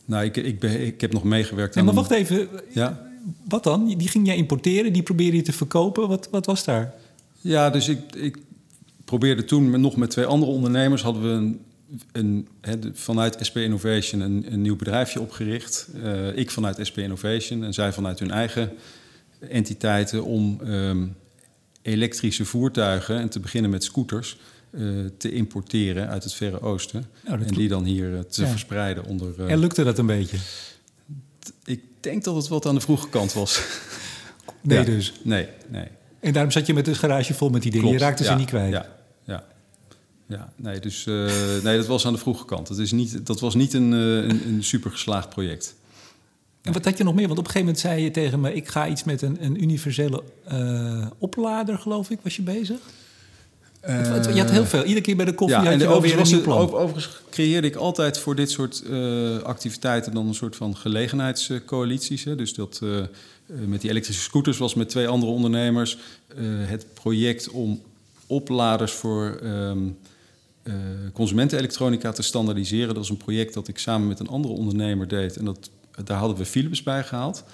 [0.04, 1.74] nou, ik, ik, ben, ik heb nog meegewerkt.
[1.74, 1.94] Nee, aan...
[1.94, 2.48] maar wacht even.
[2.72, 3.00] Ja.
[3.48, 3.86] Wat dan?
[3.96, 6.08] Die ging jij importeren, die probeerde je te verkopen.
[6.08, 6.94] Wat, wat was daar?
[7.40, 8.36] Ja, dus ik, ik
[9.04, 11.02] probeerde toen met, nog met twee andere ondernemers...
[11.02, 11.60] hadden we een,
[12.12, 12.48] een,
[12.92, 15.88] vanuit SP Innovation een, een nieuw bedrijfje opgericht.
[16.02, 18.70] Eh, ik vanuit SP Innovation en zij vanuit hun eigen
[19.48, 20.24] entiteiten...
[20.24, 21.06] om ehm,
[21.82, 24.38] elektrische voertuigen, en te beginnen met scooters...
[24.70, 24.82] eh,
[25.18, 27.04] te importeren uit het Verre Oosten.
[27.26, 28.48] Nou, en die dan hier eh, te Ja.
[28.48, 29.46] verspreiden onder...
[29.46, 30.36] En lukte dat een beetje?
[31.64, 33.62] ik denk dat het wat aan de vroege kant was.
[34.60, 34.84] Nee Ja.
[34.84, 35.12] dus.
[35.22, 35.86] Nee, nee.
[36.20, 37.86] En daarom zat je met een garage vol met die dingen.
[37.86, 38.00] Klopt.
[38.00, 38.72] Je raakte ze Ja, niet kwijt.
[38.72, 38.86] Ja,
[39.24, 39.44] ja.
[40.32, 40.52] Ja.
[40.56, 41.14] Nee, dus, eh,
[41.62, 42.68] nee, dat was aan de vroege kant.
[42.68, 45.74] Dat, is niet, dat was niet een, eh, een, een super geslaagd project.
[46.62, 47.26] En wat had je nog meer?
[47.26, 48.54] Want op een gegeven moment zei je tegen me...
[48.54, 52.78] ik ga iets met een, een universele eh, oplader, geloof ik, was je bezig?
[53.86, 54.82] Je had heel veel.
[54.82, 56.58] Iedere keer bij de koffie ja, had en je een overigens, nieuw plan.
[56.58, 58.84] over- overigens creëerde ik altijd voor dit soort
[59.42, 62.24] activiteiten dan een soort van gelegenheidscoalities.
[62.24, 62.34] Hè.
[62.34, 62.80] Dus dat
[63.46, 65.98] met die elektrische scooters was met twee andere ondernemers
[66.66, 67.80] het project om
[68.26, 69.78] opladers voor ehm
[70.62, 70.74] eh,
[71.12, 72.94] consumentenelektronica te standaardiseren.
[72.94, 75.36] Dat is een project dat ik samen met een andere ondernemer deed.
[75.36, 75.70] En dat,
[76.04, 77.44] daar hadden we Philips bij gehaald.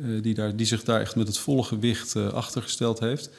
[0.00, 3.30] eh, die, daar, die zich daar echt met het volle gewicht eh, achter gesteld heeft.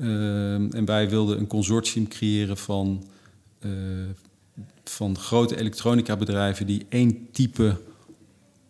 [0.00, 3.04] Ehm, en wij wilden een consortium creëren van,
[4.84, 7.76] van grote elektronica-bedrijven die één type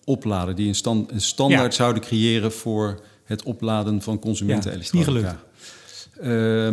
[0.05, 1.79] oplader, die een, stand, een standaard Ja.
[1.83, 5.43] zouden creëren voor het opladen van Ja, consumentenelektronica.
[5.91, 6.05] is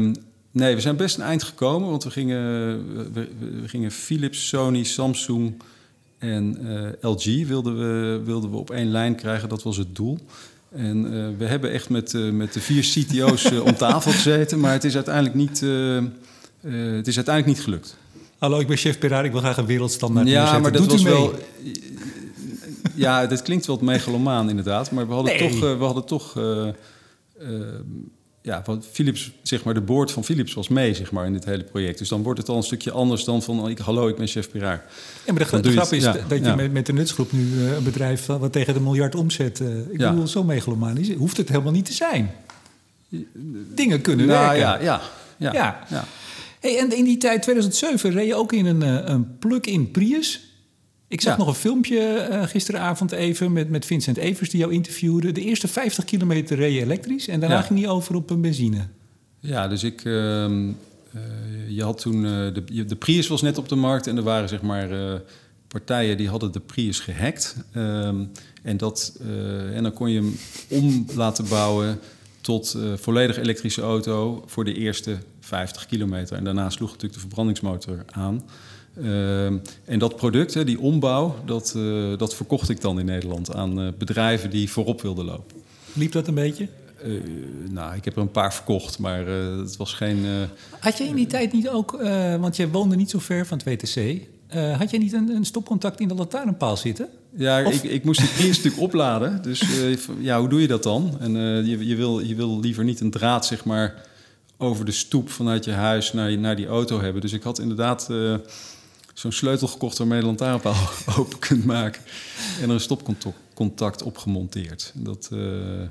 [0.08, 0.20] niet
[0.52, 2.44] nee, we zijn best een eind gekomen, want we gingen,
[3.14, 3.28] we,
[3.66, 5.54] gingen Philips, Sony, Samsung
[6.22, 6.58] en
[7.02, 9.50] eh, LG wilden we, wilden we op één lijn krijgen.
[9.50, 10.20] Dat was het doel.
[10.70, 14.72] En eh, we hebben echt met, eh, met de vier CTO's om tafel gezeten, maar
[14.72, 15.60] het is uiteindelijk niet,
[16.98, 17.98] het is uiteindelijk niet gelukt.
[18.38, 19.26] Hallo, ik ben chef Perard.
[19.26, 21.34] Ik wil graag een wereldstandaard ja, maar dat Doet was wel.
[22.96, 25.50] Ja, dit klinkt wel megalomaan inderdaad, maar we hadden Nee.
[25.50, 26.34] toch, we hadden toch,
[28.42, 31.46] ja, wat Philips, zeg maar, de board van Philips was mee, zeg maar, in dit
[31.46, 31.98] hele project.
[31.98, 34.50] Dus dan wordt het al een stukje anders dan van, ik, hallo, ik ben chef
[34.50, 34.86] Piraar.
[35.26, 37.84] Ja, maar de, grap is ja, dat je met, met de nutsgroep nu eh, een
[37.84, 39.60] bedrijf wat tegen de miljard omzet.
[39.60, 40.10] eh, ik Ja.
[40.10, 42.32] bedoel, zo megalomaan is, hoeft het helemaal niet te zijn.
[43.76, 44.60] Dingen kunnen Nou, werken.
[44.60, 45.02] ja, ja,
[45.38, 45.86] ja, Ja.
[45.90, 46.06] ja.
[46.60, 50.51] Hey, en in die tijd, 2007, reed je ook in een, eh, een plug-in Prius.
[51.12, 51.38] Ik zag Ja.
[51.40, 55.32] nog een filmpje eh, gisteravond even met, met Vincent Evers die jou interviewde.
[55.32, 57.62] De eerste 50 kilometer reed je elektrisch en daarna Ja.
[57.62, 58.88] ging hij over op een benzine.
[59.40, 60.04] Ja, dus ik.
[60.06, 60.70] ehm,
[61.14, 61.22] eh,
[61.68, 62.26] je had toen.
[62.26, 64.90] eh, de, de Prius was net op de markt en er waren zeg maar.
[65.68, 67.56] partijen die hadden de Prius gehackt.
[67.74, 68.24] Ehm,
[68.64, 69.20] en, dat,
[69.74, 70.36] en dan kon je hem
[70.68, 72.00] om laten bouwen
[72.42, 76.38] tot volledig elektrische auto voor de eerste 50 kilometer.
[76.38, 78.44] En daarna sloeg natuurlijk de verbrandingsmotor aan.
[78.98, 83.54] Ehm, en dat product, hè, die ombouw, dat, eh, dat verkocht ik dan in Nederland
[83.56, 85.56] aan eh, bedrijven die voorop wilden lopen.
[85.94, 86.68] Liep dat een beetje?
[87.04, 87.12] Eh,
[87.70, 90.26] nou, ik heb er een paar verkocht, maar het was geen.
[90.80, 91.92] Had je in die tijd niet ook,
[92.40, 94.22] want jij woonde niet zo ver van het WTC...
[94.78, 97.08] had jij niet een, een stopcontact in de lantaarnpaal zitten?
[97.36, 99.42] Ja, Of- ik, ik moest die Prius natuurlijk opladen.
[99.42, 99.64] Dus
[100.20, 101.18] ja, hoe doe je dat dan?
[101.20, 101.32] En
[101.66, 104.06] je, je, wil, je wil liever niet een draad, zeg maar,
[104.58, 107.22] over de stoep vanuit je huis naar, je- naar die auto hebben.
[107.22, 108.10] Dus ik had inderdaad
[109.22, 112.02] zo'n sleutel gekocht waarmee je de lantaarnpaal open kunt maken.
[112.62, 114.92] En er een stopcontact op gemonteerd.
[114.96, 115.40] Dat, eh,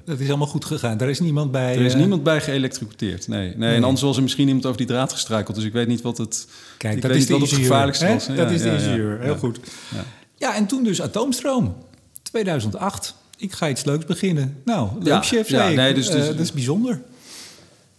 [0.04, 0.96] Dat is allemaal goed gegaan.
[0.96, 1.76] Daar is niemand bij...
[1.76, 3.28] er is eh, niemand bij geëlektrocuteerd.
[3.28, 3.48] Nee.
[3.48, 3.76] Nee, Nee.
[3.76, 5.56] En anders was er misschien iemand over die draad gestruikeld.
[5.56, 7.58] Dus ik weet niet wat het, Kijk, ik dat weet is niet de wat het
[7.58, 8.26] ingenieur, gevaarlijkste was.
[8.36, 8.78] Dat is de ja, ja.
[8.78, 9.60] ingenieur, heel goed.
[9.94, 10.04] Ja.
[10.36, 11.76] Ja, en toen dus atoomstroom.
[12.22, 13.14] 2008.
[13.36, 14.56] Ik ga iets leuks beginnen.
[14.64, 17.00] Nou, leuk Ja, chef, ja, nee, dus- Eh, dus- dat is bijzonder.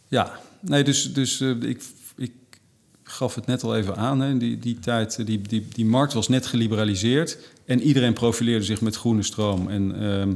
[0.08, 1.82] Ja, nee, dus, dus ik
[3.12, 4.20] gaf het net al even aan.
[4.20, 4.38] Hè.
[4.38, 7.38] Die, die tijd, eh, die, die, die markt was net geliberaliseerd.
[7.66, 9.70] En iedereen profileerde zich met groene stroom.
[9.70, 10.34] En ehm,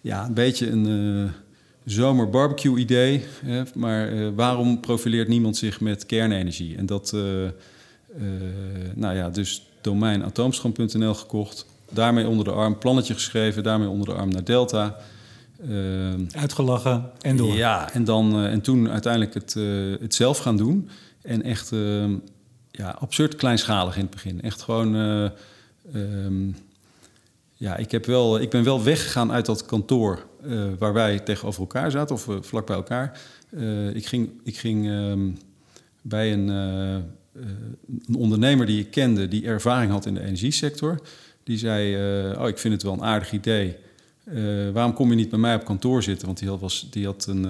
[0.00, 0.86] ja, een beetje een
[1.24, 1.32] eh,
[1.84, 3.24] zomer barbecue idee.
[3.44, 3.62] Hè.
[3.74, 6.76] Maar eh, waarom profileert niemand zich met kernenergie?
[6.76, 7.52] En dat, eh, eh,
[8.94, 11.66] nou ja, dus domein atoomstroom.nl gekocht.
[11.90, 14.96] Daarmee onder de arm, plannetje geschreven, daarmee onder de arm naar Delta.
[15.62, 17.54] Ehm, Uitgelachen en door.
[17.54, 19.64] Ja, en, dan, eh, en toen uiteindelijk het, eh,
[20.00, 20.88] het zelf gaan doen.
[21.28, 22.16] En echt ehm,
[22.70, 24.42] ja, absurd kleinschalig in het begin.
[24.42, 24.94] Echt gewoon...
[24.94, 25.24] eh,
[25.94, 26.50] ehm,
[27.54, 31.60] ja, ik, heb wel, ik ben wel weggegaan uit dat kantoor eh, waar wij tegenover
[31.60, 33.20] elkaar zaten, of eh, vlak bij elkaar.
[33.94, 35.30] Ik ging, ik ging ehm,
[36.02, 41.00] bij een, een ondernemer die ik kende, die ervaring had in de energiesector.
[41.42, 41.94] Die zei,
[42.36, 43.76] oh, ik vind het wel een aardig idee.
[44.72, 46.26] Waarom kom je niet bij mij op kantoor zitten?
[46.26, 47.44] Want die had, was, die had een,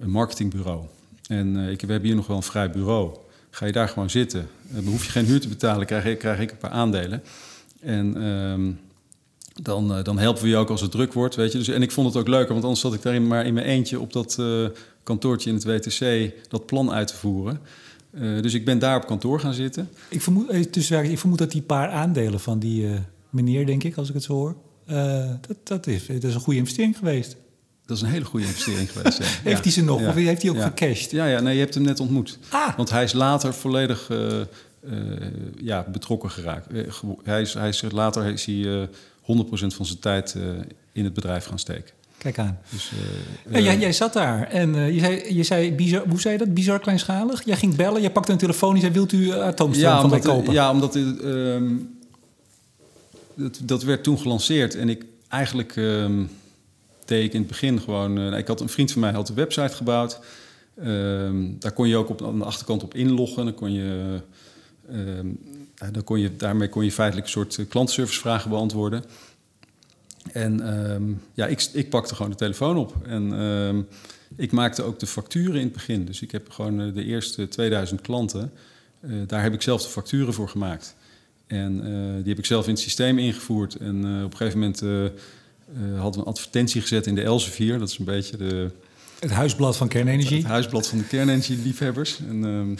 [0.00, 0.86] een marketingbureau.
[1.28, 3.16] En eh, ik, we hebben hier nog wel een vrij bureau.
[3.50, 4.48] Ga je daar gewoon zitten.
[4.68, 7.22] Dan hoef je geen huur te betalen, krijg, ik- krijg ik een paar aandelen.
[7.80, 8.70] En ehm,
[9.62, 11.58] dan, eh, dan helpen we je ook als het druk wordt, weet je.
[11.58, 13.66] Dus, en ik vond het ook leuker, want anders zat ik daar maar in mijn
[13.66, 14.66] eentje op dat eh,
[15.02, 17.60] kantoortje in het WTC dat plan uit te voeren.
[18.10, 19.88] Eh, dus ik ben daar op kantoor gaan zitten.
[20.08, 22.98] Ik, vermoed, eh, tussenwerk, ik vermoed dat die paar aandelen van die eh,
[23.30, 24.56] meneer, denk ik, als ik het zo hoor...
[24.86, 27.36] eh, dat, dat, is, dat is een goede investering geweest.
[27.86, 29.18] Dat is een hele goede investering geweest.
[29.18, 29.24] ja.
[29.50, 30.06] Heeft hij ze nog?
[30.06, 31.10] Of heeft hij ook gecashed?
[31.10, 32.38] Ja, ja, nee, je hebt hem net ontmoet.
[32.48, 32.76] Ah.
[32.76, 34.46] Want hij is later volledig eh, eh,
[35.60, 36.66] ja, betrokken geraakt.
[36.66, 36.82] Eh,
[37.22, 40.36] hij is, hij is, later is hij eh 100% van zijn tijd
[40.92, 41.94] in het bedrijf gaan steken.
[42.18, 42.58] Kijk aan.
[42.70, 42.90] Dus,
[43.50, 46.38] Ja, jij, jij zat daar en eh, je zei, je zei bizar, hoe zei je
[46.38, 46.54] dat?
[46.54, 47.44] Bizar kleinschalig?
[47.44, 50.10] Jij ging bellen, jij pakte een telefoon en je zei, wilt u atoomstroom ja, van
[50.10, 50.52] mij omdat, kopen?
[50.52, 50.98] ja, omdat
[53.34, 54.74] dat, dat werd toen gelanceerd.
[54.74, 56.24] En ik eigenlijk ehm,
[57.08, 58.18] deed ik in het begin gewoon...
[58.18, 60.20] eh, ik had een vriend van mij had een website gebouwd.
[60.76, 63.44] Ehm, daar kon je ook op, aan de achterkant op inloggen.
[63.44, 64.20] Dan kon je,
[64.90, 65.28] ehm,
[65.74, 69.04] ja, dan kon je, daarmee kon je feitelijk een soort eh, klantenservicevragen beantwoorden.
[70.32, 71.02] En ehm,
[71.34, 72.94] ja, ik, ik pakte gewoon de telefoon op.
[73.06, 73.32] En
[74.36, 76.04] ik maakte ook de facturen in het begin.
[76.04, 78.52] Dus ik heb gewoon eh, de eerste 2000 klanten...
[79.00, 80.96] eh, daar heb ik zelf de facturen voor gemaakt.
[81.46, 83.74] En eh, die heb ik zelf in het systeem ingevoerd.
[83.74, 85.12] En eh, op een gegeven moment
[85.74, 87.78] eh, eh, hadden een advertentie gezet in de Elsevier.
[87.78, 88.70] Dat is een beetje de,
[89.20, 90.38] Het huisblad van kernenergie.
[90.38, 92.18] het huisblad van de kernenergie-liefhebbers.
[92.28, 92.76] En, ehm,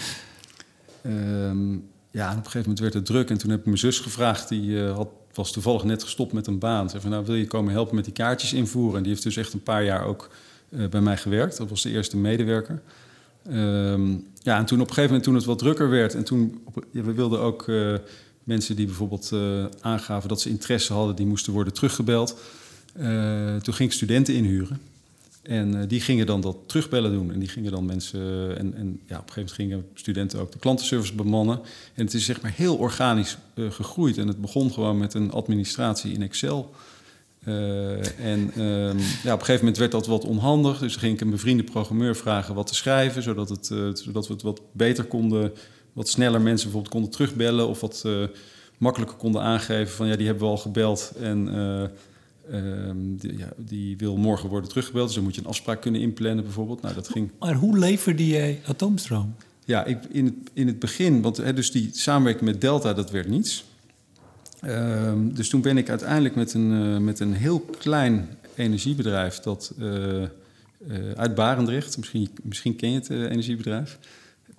[1.13, 1.79] ehm,
[2.11, 3.31] ja, en op een gegeven moment werd het druk.
[3.31, 4.49] En toen heb ik mijn zus gevraagd.
[4.49, 6.85] Die eh, had, was toevallig net gestopt met een baan.
[6.85, 8.97] Ze zei van, nou, wil je komen helpen met die kaartjes invoeren?
[8.97, 10.31] En die heeft dus echt een paar jaar ook
[10.69, 11.57] eh, bij mij gewerkt.
[11.57, 12.83] Dat was de eerste medewerker.
[13.49, 14.11] Ehm,
[14.43, 16.15] ja, en toen op een gegeven moment, toen het wat drukker werd...
[16.15, 17.71] en toen, ja, we wilden ook
[18.45, 19.33] mensen die bijvoorbeeld
[19.81, 20.29] aangaven...
[20.29, 22.39] dat ze interesse hadden, die moesten worden teruggebeld.
[22.99, 24.81] Eh, toen ging ik studenten inhuren.
[25.43, 27.33] En eh, die gingen dan dat terugbellen doen.
[27.33, 28.21] En die gingen dan mensen.
[28.21, 31.61] eh, en, en ja, op een gegeven moment gingen studenten ook de klantenservice bemannen.
[31.95, 34.19] En het is zeg maar heel organisch gegroeid.
[34.19, 36.75] En het begon gewoon met een administratie in Excel.
[37.45, 40.79] En ehm, ja, op een gegeven moment werd dat wat onhandig.
[40.79, 43.23] Dus ging ik een bevriende programmeur vragen wat te schrijven.
[43.23, 43.67] Zodat, het,
[43.99, 45.53] zodat we het wat beter konden.
[45.93, 47.69] Wat sneller mensen bijvoorbeeld konden terugbellen.
[47.69, 48.05] Of wat
[48.79, 51.13] makkelijker konden aangeven van ja, die hebben we al gebeld.
[51.21, 51.49] En.
[52.51, 55.81] Eh, Ehm, die, ja, die wil morgen worden teruggebeld, dus dan moet je een afspraak
[55.81, 56.83] kunnen inplannen bijvoorbeeld.
[56.83, 57.31] Nou, dat ging.
[57.39, 59.35] Maar hoe leverde jij atoomstroom?
[59.65, 63.11] Ja, ik, in, het, in het begin, want hè, dus die samenwerking met Delta, dat
[63.11, 63.65] werd niets.
[64.61, 69.73] Ehm, dus toen ben ik uiteindelijk met een, eh, met een heel klein energiebedrijf dat
[69.79, 70.29] eh, eh,
[71.17, 73.99] uit Barendrecht, misschien, misschien ken je het energiebedrijf.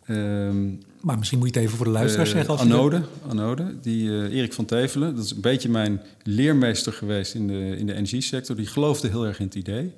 [0.07, 0.67] Ehm,
[1.01, 2.53] Maar misschien moet je het even voor de luisteraars eh, zeggen.
[2.53, 6.93] Als je Anode, Anode, die eh, Erik van Tevelen, dat is een beetje mijn leermeester
[6.93, 8.55] geweest in de, in de energiesector.
[8.55, 9.93] Die geloofde heel erg in het idee.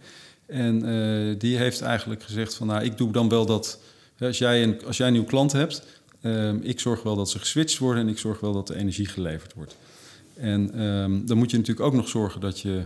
[0.50, 3.80] En eh, die heeft eigenlijk gezegd van, nou, ik doe dan wel dat,
[4.20, 5.84] als jij een, als jij een nieuw klant hebt,
[6.22, 9.06] eh, ik zorg wel dat ze geswitcht worden en ik zorg wel dat de energie
[9.06, 9.76] geleverd wordt.
[10.34, 12.84] En ehm, dan moet je natuurlijk ook nog zorgen dat je,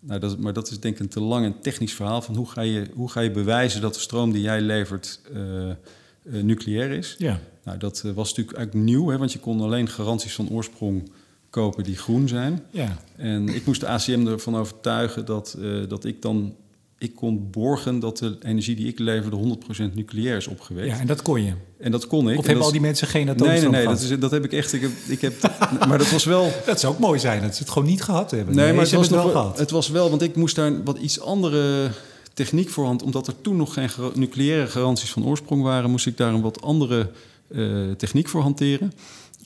[0.00, 2.50] nou, dat, maar dat is denk ik een te lang en technisch verhaal van hoe
[2.50, 5.20] ga je, hoe ga je bewijzen dat de stroom die jij levert
[6.30, 7.14] nucleair is.
[7.18, 7.40] Ja.
[7.64, 11.10] Nou, dat eh, was natuurlijk eigenlijk nieuw, hè, want je kon alleen garanties van oorsprong
[11.50, 12.62] kopen die groen zijn.
[12.70, 12.98] Ja.
[13.16, 16.54] En ik moest de ACM ervan overtuigen dat, eh, dat ik dan
[16.98, 20.88] ik kon borgen dat de energie die ik leverde 100% nucleair is opgewekt.
[20.88, 21.52] ja, en dat kon je.
[21.78, 22.24] En dat kon ik.
[22.26, 24.00] Of En hebben dat al die mensen geen Nee, atoomstroom nee, nee, gehad?
[24.00, 24.72] dat, is, dat heb ik echt.
[24.72, 25.34] Ik heb, ik heb,
[25.88, 26.50] maar dat was wel.
[26.66, 28.54] Dat zou ook mooi zijn, dat ze het gewoon niet gehad hebben.
[28.54, 29.58] Nee, maar ze het was, het wel- gehad.
[29.58, 31.90] het was wel, want ik moest daar wat iets andere
[32.44, 36.06] techniek voor hand, omdat er toen nog geen gar- nucleaire garanties van oorsprong waren, moest
[36.06, 37.10] ik daar een wat andere
[37.50, 38.92] eh, techniek voor hanteren.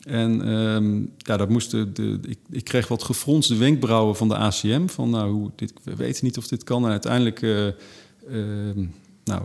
[0.02, 4.36] En ehm, ja, dat moest de, de, ik, ik kreeg wat gefronste wenkbrauwen van de
[4.36, 4.86] ACM.
[4.86, 6.84] Van nou, hoe, dit, we weten niet of dit kan.
[6.84, 8.84] En uiteindelijk, eh, ehm,
[9.24, 9.42] nou,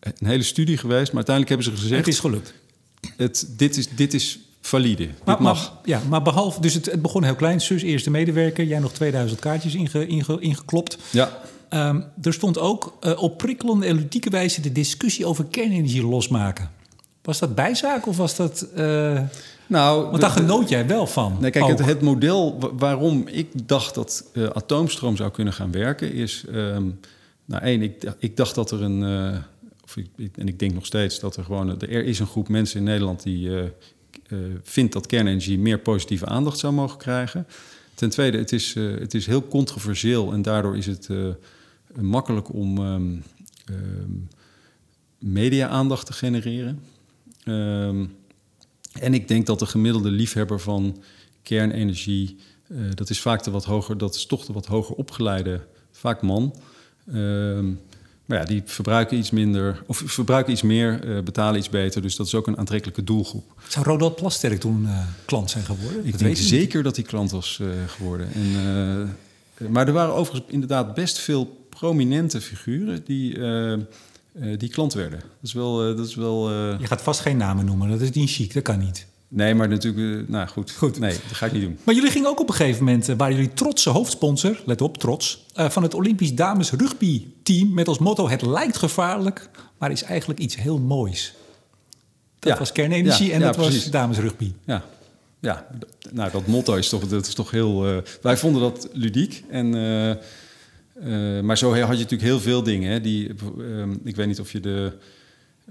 [0.00, 1.12] een hele studie geweest.
[1.12, 2.54] Maar uiteindelijk hebben ze gezegd, het is gelukt.
[3.16, 5.06] het, dit, is, dit is valide.
[5.24, 5.70] Maar, dit mag.
[5.70, 7.60] maar- ja, maar behalve, dus het, het begon heel klein.
[7.60, 10.98] Sus eerste medewerker, jij nog 2000 kaartjes inge, inge- ingeklopt.
[11.10, 11.40] ja,
[11.72, 16.70] Ehm, er stond ook eh, op prikkelende en ludieke wijze de discussie over kernenergie losmaken.
[17.22, 18.62] Was dat bijzaak of was dat...
[18.74, 19.20] eh,
[19.66, 21.36] Nou, Want daar genoot jij wel van.
[21.40, 25.72] Nee, kijk, het, het model wa- waarom ik dacht dat eh, atoomstroom zou kunnen gaan
[25.72, 26.44] werken is...
[26.52, 26.84] ehm,
[27.44, 29.02] nou, één, ik, dacht- ik dacht dat er een...
[29.84, 31.80] of ik, ik- en ik denk nog steeds dat er gewoon...
[31.80, 33.50] Er is een groep mensen in Nederland die
[34.62, 37.46] vindt dat kernenergie meer positieve aandacht zou mogen krijgen.
[37.94, 41.08] Ten tweede, het is, het is heel controversieel en daardoor is het
[42.00, 43.18] makkelijk om ehm,
[45.18, 46.80] media-aandacht te genereren.
[47.44, 48.04] Ehm,
[48.92, 51.02] en ik denk dat de gemiddelde liefhebber van
[51.42, 52.36] kernenergie,
[52.68, 56.22] eh, dat is vaak de wat hoger, dat is toch de wat hoger opgeleide, vaak
[56.22, 56.54] man.
[58.24, 62.02] Maar ja, die verbruiken iets minder, of verbruiken iets meer, eh, betalen iets beter.
[62.02, 63.54] Dus dat is ook een aantrekkelijke doelgroep.
[63.68, 66.04] Zou Rodolph Plasterk toen eh, klant zijn geworden?
[66.04, 68.32] Ik Dat denk weet je zeker dat hij klant was geworden.
[68.32, 69.16] En,
[69.70, 73.78] maar er waren overigens inderdaad best veel prominente figuren die, eh, eh,
[74.58, 75.18] die klant werden.
[75.18, 75.88] Dat is wel.
[75.90, 76.50] eh, dat is wel.
[76.50, 79.06] Je gaat vast geen namen noemen, dat is niet chic, dat kan niet.
[79.28, 80.28] nee, maar natuurlijk.
[80.28, 80.70] nou goed.
[80.70, 80.98] Goed.
[80.98, 81.78] Nee, dat ga ik niet doen.
[81.84, 85.46] Maar jullie gingen ook op een gegeven moment, waren jullie trotse hoofdsponsor, let op, trots,
[85.54, 90.40] van het Olympisch Dames Rugby Team met als motto: Het lijkt gevaarlijk, maar is eigenlijk
[90.40, 91.34] iets heel moois.
[92.38, 92.58] Dat Ja.
[92.58, 94.52] was kernenergie Ja, en ja, dat was dames rugby.
[94.66, 94.84] Ja,
[95.40, 95.66] ja
[96.12, 98.02] nou, dat motto is toch, dat is toch heel...
[98.22, 99.44] wij vonden dat ludiek.
[99.50, 99.74] En,
[100.94, 102.92] eh, eh, maar zo had je natuurlijk heel veel dingen.
[102.92, 104.92] Hè, die, ehm, ik weet niet of je de...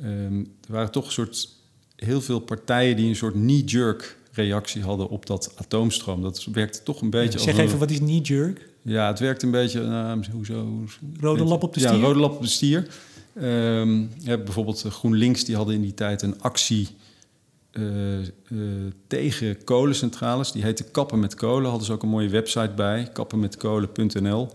[0.02, 1.50] ehm, er waren toch een soort...
[1.96, 6.22] Heel veel partijen die een soort knee-jerk reactie hadden op dat atoomstroom.
[6.22, 8.70] Dat werkte toch een beetje als Zeg even, wat is knee jerk?
[8.82, 9.82] Ja, het werkt een beetje...
[9.82, 10.86] nou, hoezo?
[11.20, 12.02] Rode lap op de Ja, stier?
[12.02, 12.88] rode lap op de stier.
[13.34, 16.88] Ehm, ja, bijvoorbeeld eh, GroenLinks, die hadden in die tijd een actie
[17.72, 18.28] eh, eh,
[19.08, 20.52] tegen kolencentrales.
[20.52, 21.70] Die heette Kappen met Kolen.
[21.70, 24.50] Hadden ze ook een mooie website bij, kappenmetkolen.nl.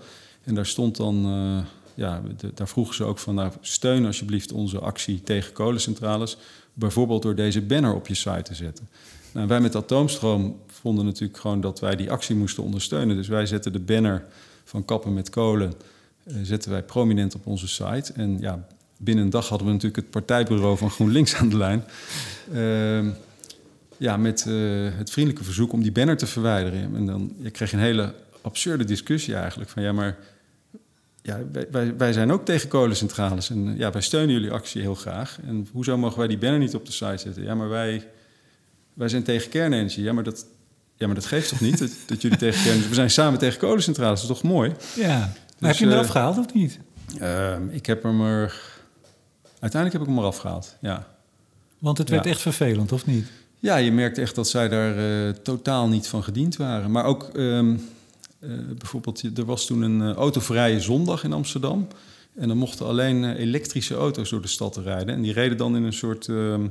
[0.46, 2.22] En daar stond dan, eh, ja,
[2.54, 6.36] daar vroegen ze ook van, nou, steun alsjeblieft onze actie tegen kolencentrales.
[6.72, 8.88] Bijvoorbeeld door deze banner op je site te zetten.
[9.32, 13.16] Nou, wij met Atoomstroom vonden natuurlijk gewoon dat wij die actie moesten ondersteunen.
[13.16, 14.24] Dus wij zetten de banner
[14.64, 15.72] van Kappen met Kolen
[16.24, 18.12] eh, zetten wij prominent op onze site.
[18.12, 21.84] En ja, binnen een dag hadden we natuurlijk het partijbureau van GroenLinks aan de lijn.
[22.52, 23.10] Ehm,
[23.96, 24.54] ja, met eh,
[24.98, 26.96] het vriendelijke verzoek om die banner te verwijderen.
[26.96, 29.70] En dan je kreeg een hele absurde discussie eigenlijk.
[29.70, 30.18] Van ja, maar
[31.26, 33.50] ja, wij, wij, zijn ook tegen kolencentrales.
[33.50, 35.38] En eh, ja, wij steunen jullie actie heel graag.
[35.46, 37.42] En hoezo mogen wij die banner niet op de site zetten?
[37.42, 38.08] Ja, maar wij,
[38.94, 40.04] wij zijn tegen kernenergie.
[40.04, 40.46] Ja, maar dat,
[40.96, 42.88] ja, maar dat geeft toch niet dat, dat jullie tegen kernenergie...
[42.88, 44.72] We zijn samen tegen kolencentrales, dat is toch mooi?
[44.94, 45.18] Ja.
[45.18, 46.78] Maar Dus, heb je hem eh, eraf gehaald of niet?
[47.18, 48.74] Ehm, ik heb hem er...
[49.60, 51.06] Uiteindelijk heb ik hem eraf gehaald, ja.
[51.78, 52.30] Want het werd ja.
[52.30, 53.26] echt vervelend, of niet?
[53.58, 56.90] Ja, je merkt echt dat zij daar eh, totaal niet van gediend waren.
[56.90, 57.80] Maar ook ehm, eh,
[58.78, 61.86] bijvoorbeeld, je- er was toen een eh, autovrije zondag in Amsterdam.
[62.34, 65.14] En dan mochten alleen eh, elektrische auto's door de stad rijden.
[65.14, 66.66] En die reden dan in een soort ehm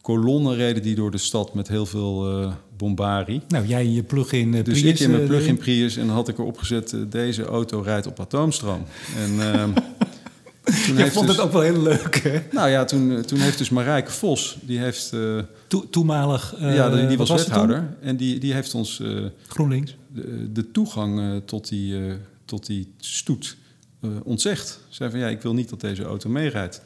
[0.00, 3.40] kolonne reden die door de stad met heel veel eh bombari.
[3.48, 5.56] Nou, jij in je plug-in eh, Dus Prius, ik in mijn eh, plug-in.
[5.56, 6.92] Prius en had ik erop gezet...
[6.92, 8.82] eh, deze auto rijdt op atoomstroom.
[9.16, 9.70] En ehm,
[10.66, 12.40] Je vond dus- het ook wel heel leuk, hè?
[12.52, 15.12] Nou ja, toen, eh, toen heeft dus Marijke Vos, die heeft...
[15.12, 16.54] eh, To- toenmalig...
[16.58, 17.96] eh, ja, die, die was wethouder.
[18.00, 19.96] En die, die heeft ons eh, GroenLinks.
[20.14, 23.56] de, de toegang eh, tot, die, eh, tot die stoet
[24.00, 24.80] eh, ontzegd.
[24.88, 26.82] Zei van ja, ik wil niet dat deze auto meerijdt.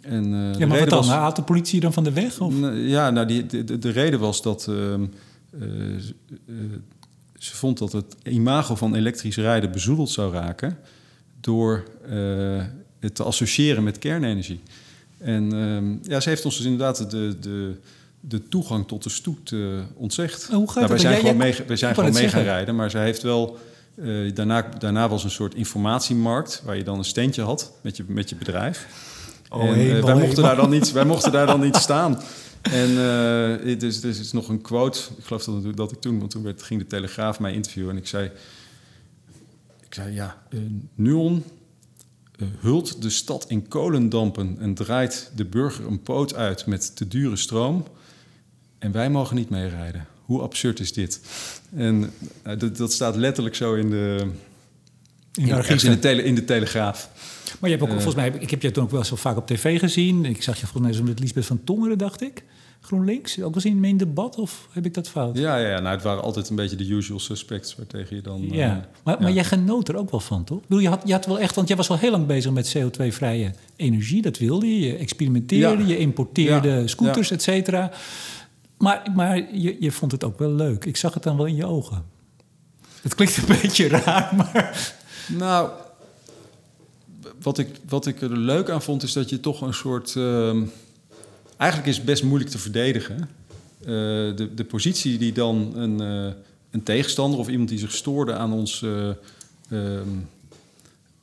[0.00, 0.98] En, eh, Ja, maar wat reden dan?
[0.98, 2.40] was- Haalt de politie dan van de weg?
[2.40, 2.54] Of?
[2.74, 5.02] Ja, nou, die, de, de, de reden was dat ehm,
[5.52, 5.60] eh,
[6.00, 6.14] ze-
[6.48, 6.54] eh,
[7.38, 10.78] vond dat het imago van elektrisch rijden bezoedeld zou raken
[11.40, 12.62] door eh,
[13.12, 14.60] te associëren met kernenergie.
[15.18, 17.74] En ehm, ja, ze heeft ons dus inderdaad de, de,
[18.20, 19.58] de toegang tot de stoet eh,
[19.94, 20.46] ontzegd.
[20.50, 22.90] Hoe gaat Nou, wij zijn Jij- gewoon mee, wij zijn gewoon mee gaan rijden, maar
[22.90, 23.58] zij heeft wel.
[24.02, 28.04] eh, daarna, daarna was een soort informatiemarkt waar je dan een steentje had met je,
[28.08, 28.86] met je bedrijf.
[29.50, 32.20] Oh, en, eh, wij, mochten daar dan niet, wij mochten daar dan niet staan.
[32.62, 32.96] En
[33.68, 34.98] het is, er is nog een quote.
[35.18, 37.90] Ik geloof dat, dat ik toen, want toen werd, ging de Telegraaf mij interviewen.
[37.90, 38.30] En ik zei,
[39.86, 40.58] ik zei ja, eh,
[40.94, 41.42] Nuon
[42.60, 47.36] hult de stad in kolendampen en draait de burger een poot uit met te dure
[47.36, 47.84] stroom.
[48.78, 50.06] En wij mogen niet meerijden.
[50.24, 51.20] Hoe absurd is dit?
[51.74, 54.30] En eh, dat, dat staat letterlijk zo in de,
[55.34, 57.08] In de in, de, tele, in de Telegraaf.
[57.60, 58.02] Maar je hebt ook, Eh.
[58.02, 60.24] volgens mij, ik heb je toen ook wel zo vaak op tv gezien.
[60.24, 62.42] Ik zag je volgens mij zo met Lisbeth van Tongeren, dacht ik.
[62.86, 63.42] GroenLinks.
[63.42, 65.38] Ook eens in mijn debat, of heb ik dat fout?
[65.38, 68.42] Ja, ja, ja, nou, het waren altijd een beetje de usual suspects waartegen je dan...
[68.42, 69.34] eh, Ja, maar, maar ja.
[69.34, 70.58] jij genoot er ook wel van, toch?
[70.58, 72.52] Ik bedoel, je, had, je had wel echt, want jij was wel heel lang bezig
[72.52, 74.22] met CO2-vrije energie.
[74.22, 74.86] Dat wilde je.
[74.86, 75.88] Je experimenteerde, Ja.
[75.88, 77.90] je importeerde scooters, et cetera.
[78.78, 80.84] Maar, maar je, je vond het ook wel leuk.
[80.84, 82.04] Ik zag het dan wel in je ogen.
[83.02, 84.92] Het klinkt een beetje raar, maar...
[85.28, 85.70] Nou,
[87.42, 90.16] wat ik, wat ik er leuk aan vond, is dat je toch een soort.
[90.16, 90.62] ehm,
[91.56, 93.28] eigenlijk is het best moeilijk te verdedigen.
[93.80, 96.32] de, de positie die dan een, eh,
[96.70, 100.08] een tegenstander of iemand die zich stoorde aan ons, eh, ehm,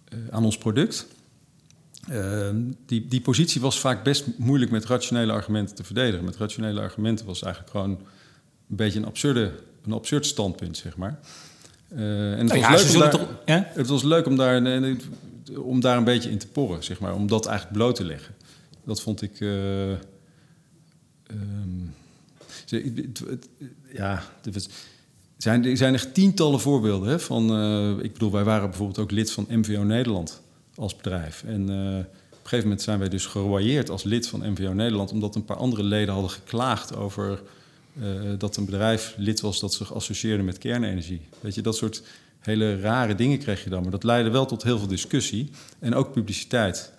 [0.06, 1.08] eh, aan ons product.
[2.10, 6.26] Ehm, die, die positie was vaak best moeilijk met rationele argumenten te verdedigen.
[6.26, 7.90] Met rationele argumenten was eigenlijk gewoon
[8.70, 9.52] een beetje een, absurde,
[9.86, 11.20] een absurd standpunt, zeg maar.
[11.90, 14.66] Eh, en het, Nou was ja, leuk om daar, toch- het was leuk om daar,
[14.66, 14.96] eh,
[15.58, 17.14] om daar een beetje in te porren, zeg maar.
[17.16, 18.36] Om dat eigenlijk bloot te leggen.
[18.84, 19.40] Dat vond ik...
[19.42, 19.92] eh,
[21.32, 21.90] ehm,
[23.94, 24.54] ja, er
[25.38, 27.52] zijn, zijn echt tientallen voorbeelden hè, van...
[27.52, 30.42] eh, ik bedoel, wij waren bijvoorbeeld ook lid van MVO Nederland
[30.76, 31.44] als bedrijf.
[31.44, 35.12] En eh, op een gegeven moment zijn wij dus geroyeerd als lid van MVO Nederland...
[35.12, 37.42] omdat een paar andere leden hadden geklaagd over...
[38.02, 41.22] eh, dat een bedrijf lid was dat zich associeerde met kernenergie.
[41.40, 42.04] Weet je, dat soort
[42.40, 43.82] hele rare dingen kreeg je dan.
[43.82, 46.92] Maar dat leidde wel tot heel veel discussie en ook publiciteit.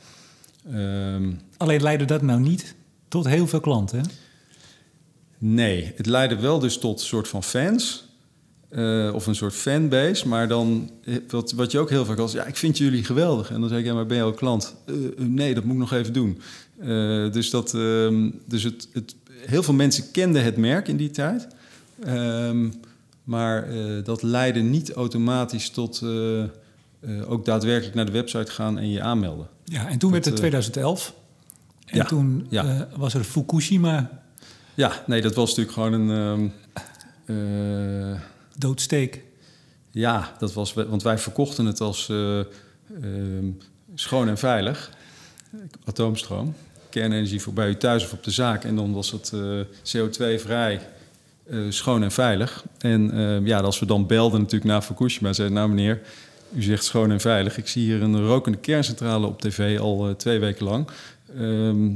[0.72, 2.74] Ehm, Alleen leidde dat nou niet
[3.08, 3.98] tot heel veel klanten.
[3.98, 4.04] Hè?
[5.44, 8.10] Nee, het leidde wel dus tot een soort van fans.
[8.68, 10.28] eh, of een soort fanbase.
[10.28, 12.32] Maar dan, eh, wat, wat je ook heel vaak als...
[12.32, 13.50] Ja, ik vind jullie geweldig.
[13.50, 14.74] En dan zeg ik, ja, maar ben je ook klant?
[14.86, 16.40] Eh, nee, dat moet ik nog even doen.
[17.32, 19.14] Dus dat, ehm, dus het, het,
[19.46, 21.46] heel veel mensen kenden het merk in die tijd.
[22.04, 22.68] Ehm,
[23.24, 23.68] maar
[24.04, 26.02] dat leidde niet automatisch tot...
[27.26, 29.48] ook daadwerkelijk naar de website gaan en je aanmelden.
[29.64, 31.14] Ja, en toen werd het eh, 2011.
[31.86, 32.88] En ja, toen ja.
[32.96, 34.21] was er Fukushima
[34.74, 36.10] Ja, nee, dat was natuurlijk gewoon een...
[36.10, 36.48] ehm,
[37.24, 38.20] eh,
[38.58, 39.22] doodsteek.
[39.90, 43.50] Ja, dat was, want wij verkochten het als eh, ehm,
[43.94, 44.90] schoon en veilig.
[45.84, 46.54] Atoomstroom.
[46.90, 48.64] Kernenergie voor bij u thuis of op de zaak.
[48.64, 49.60] En dan was het eh,
[49.96, 50.80] CO2-vrij,
[51.46, 52.64] eh, schoon en veilig.
[52.78, 55.32] En eh, ja, als we dan belden natuurlijk naar Fukushima...
[55.32, 56.00] zeiden nou meneer,
[56.54, 57.58] u zegt schoon en veilig.
[57.58, 60.88] Ik zie hier een rokende kerncentrale op tv al twee weken lang.
[61.36, 61.88] Ehm,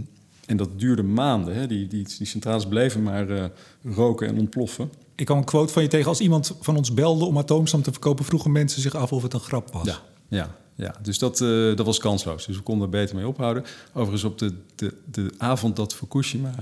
[0.47, 1.55] en dat duurde maanden.
[1.55, 1.67] Hè.
[1.67, 3.45] Die, die, die centrales bleven maar eh,
[3.83, 4.91] roken en ontploffen.
[5.15, 6.09] Ik kwam een quote van je tegen.
[6.09, 8.25] Als iemand van ons belde om atoomstam te verkopen...
[8.25, 9.87] vroegen mensen zich af of het een grap was.
[9.87, 10.95] Ja, ja, ja.
[11.03, 12.47] dus dat, eh, dat was kansloos.
[12.47, 13.65] Dus we konden er beter mee ophouden.
[13.93, 16.55] Overigens op de, de, de avond dat Fukushima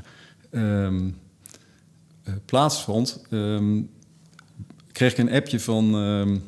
[0.50, 1.10] ehm,
[2.22, 3.24] eh, plaatsvond...
[3.30, 3.82] ehm,
[4.92, 6.38] kreeg ik een appje van ehm,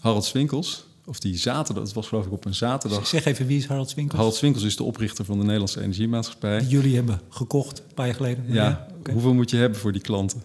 [0.00, 0.88] Harald Swinkels.
[1.10, 3.06] Of die zaterdag, dat was geloof ik op een zaterdag.
[3.06, 4.16] Zeg even, wie is Harald Swinkels?
[4.16, 6.58] Harald Swinkels is de oprichter van de Nederlandse Energiemaatschappij.
[6.58, 8.44] Die jullie hebben gekocht een paar jaar geleden.
[8.46, 10.42] Ja, hoeveel moet je hebben voor die klanten?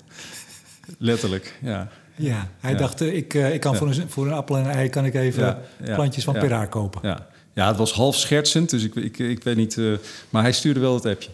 [0.98, 1.90] Letterlijk, ja.
[2.16, 2.78] ja hij Ja.
[2.78, 3.78] dacht, eh, ik, eh, ik kan Ja.
[3.78, 4.90] voor, een, voor een appel en een ei...
[4.90, 6.34] kan ik even plantjes van.
[6.34, 7.00] Peraar kopen.
[7.04, 9.78] Ja, ja het was half schertsend, dus ik, ik, ik weet niet...
[9.78, 9.92] eh,
[10.30, 11.30] maar hij stuurde wel het appje.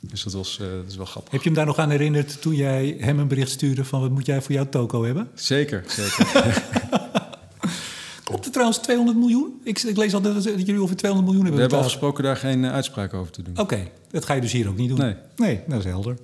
[0.00, 1.32] Dus dat was dat is wel grappig.
[1.32, 3.84] Heb je hem daar nog aan herinnerd toen jij hem een bericht stuurde...
[3.84, 5.28] van wat moet jij voor jouw toko hebben?
[5.34, 6.62] Zeker, zeker.
[8.54, 9.60] Trouwens 200 miljoen?
[9.64, 11.84] Ik, ik lees altijd dat dat jullie over 200 miljoen We hebben hebben betaald.
[11.84, 13.58] afgesproken daar geen eh, uitspraak over te doen.
[13.58, 14.98] Oké, dat ga je dus hier ook niet doen.
[14.98, 15.14] Nee.
[15.36, 16.16] Nee, dat is helder.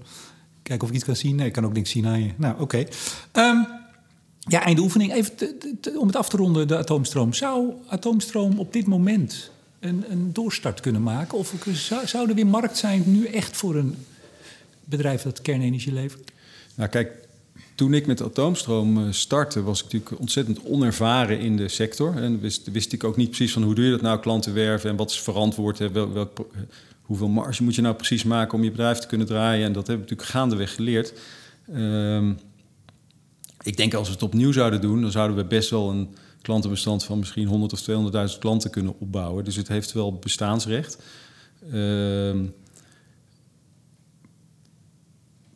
[0.62, 1.36] Kijken of ik iets kan zien.
[1.36, 2.30] Nee, ik kan ook niks zien aan je.
[2.36, 2.84] Nou, oké.
[3.32, 3.56] Ehm,
[4.38, 5.12] ja, einde oefening.
[5.12, 7.32] Even te- te- te- om het af te ronden, de atoomstroom.
[7.32, 11.38] Zou atoomstroom op dit moment een, een doorstart kunnen maken?
[11.38, 13.94] Of zou, zou er weer markt zijn nu echt voor een
[14.84, 16.30] bedrijf dat kernenergie levert?
[16.74, 17.12] Nou kijk,
[17.80, 19.62] toen ik met atoomstroom eh, startte...
[19.62, 22.16] was ik natuurlijk ontzettend onervaren in de sector.
[22.16, 24.90] En wist, wist ik ook niet precies van hoe doe je dat nou, klanten werven...
[24.90, 26.32] en wat is verantwoord, hè, wel,
[27.02, 28.58] hoeveel marge moet je nou precies maken...
[28.58, 29.66] om je bedrijf te kunnen draaien.
[29.66, 31.12] En dat hebben we natuurlijk gaandeweg geleerd.
[31.72, 32.32] Ehm,
[33.62, 35.00] ik denk als we het opnieuw zouden doen...
[35.00, 39.44] dan zouden we best wel een klantenbestand van misschien 100 of 200.000 klanten kunnen opbouwen.
[39.44, 40.98] Dus het heeft wel bestaansrecht.
[41.72, 42.44] Ehm,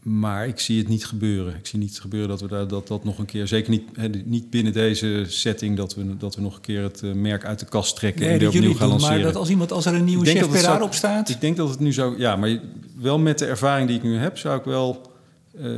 [0.04, 1.54] maar ik zie het niet gebeuren.
[1.54, 4.50] Ik zie niet gebeuren dat we daar, dat, dat nog een keer, zeker niet, niet
[4.50, 7.66] binnen deze setting, dat we, dat we nog een keer het eh, merk uit de
[7.66, 9.22] kast trekken en weer opnieuw gaan doen, maar lanceren.
[9.22, 11.28] dat als, iemand, als er een nieuwe chef zou- op staat...
[11.28, 12.60] Ik denk dat het nu zo, ja, maar
[13.00, 15.12] wel met de ervaring die ik nu heb, zou ik wel,
[15.58, 15.70] eh,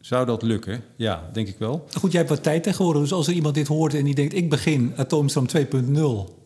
[0.00, 0.82] zou dat lukken?
[0.96, 1.86] Ja, denk ik wel.
[1.92, 3.02] Goed, jij hebt wat tijd tegenwoordig.
[3.02, 4.34] Dus als er iemand dit hoort en die denkt...
[4.34, 6.36] ik begin atoomstroom 2.0...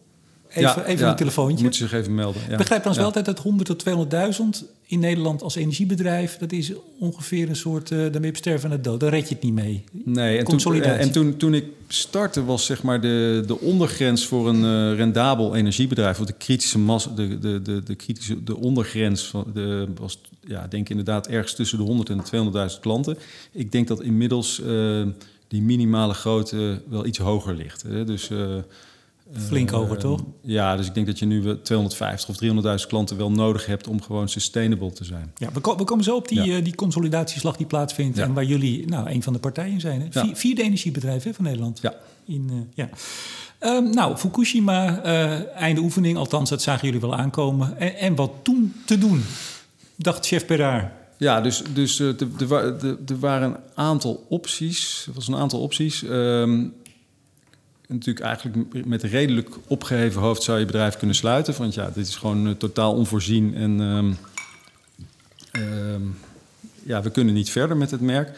[0.55, 1.65] Even, Ja, even ja, een telefoontje.
[1.65, 2.43] Moet je zich even melden.
[2.49, 2.57] Ja.
[2.57, 6.37] Begrijp dan wel altijd dat 100 tot 200.000 in Nederland als energiebedrijf...
[6.37, 7.91] dat is ongeveer een soort...
[7.91, 9.01] eh daarmee op sterven en dood.
[9.01, 9.85] Daar red je het niet mee.
[10.05, 11.01] Nee, en, toen, Consolidatie.
[11.01, 15.55] en toen, toen ik startte was zeg maar de, de ondergrens voor een eh, rendabel
[15.55, 20.19] energiebedrijf, of de kritische massa, de, de, de, de, kritische, de ondergrens van de, was,
[20.47, 22.21] ja, denk inderdaad ergens tussen de 100 en
[22.53, 23.19] de 200.000 klanten.
[23.53, 25.03] Ik denk dat inmiddels eh,
[25.49, 27.83] die minimale grootte wel iets hoger ligt.
[27.83, 28.05] Hè?
[28.05, 28.57] Dus, eh,
[29.39, 30.21] Flink eh, hoger, toch?
[30.43, 32.37] Ja, dus ik denk dat je nu wel 250 of
[32.83, 35.33] 300.000 klanten wel nodig hebt om gewoon sustainable te zijn.
[35.37, 36.57] Ja, we, ko- we komen zo op die, Ja.
[36.57, 38.17] eh, die consolidatieslag die plaatsvindt...
[38.17, 38.25] Ja.
[38.25, 40.01] en waar jullie nou, een van de partijen zijn.
[40.01, 40.07] Hè?
[40.11, 40.25] Ja.
[40.25, 41.79] Vier, vierde energiebedrijf hè, van Nederland.
[41.83, 41.95] Ja.
[42.25, 42.89] In, eh, ja.
[43.59, 46.17] Ehm, nou, Fukushima, eh, einde oefening.
[46.17, 47.79] Althans, dat zagen jullie wel aankomen.
[47.79, 49.23] En, en wat toen te doen,
[49.97, 50.93] dacht chef Peraar.
[51.19, 52.17] Ja, dus, dus er-
[52.49, 52.75] wa-
[53.21, 55.05] waren een aantal opties.
[55.09, 56.05] Er was een aantal opties.
[56.05, 56.65] Ehm,
[57.93, 61.55] natuurlijk eigenlijk met redelijk opgeheven hoofd zou je bedrijf kunnen sluiten.
[61.59, 63.55] Want ja, dit is gewoon eh, totaal onvoorzien.
[63.55, 64.13] En ehm,
[65.51, 66.03] ehm,
[66.83, 68.37] ja, we kunnen niet verder met het merk.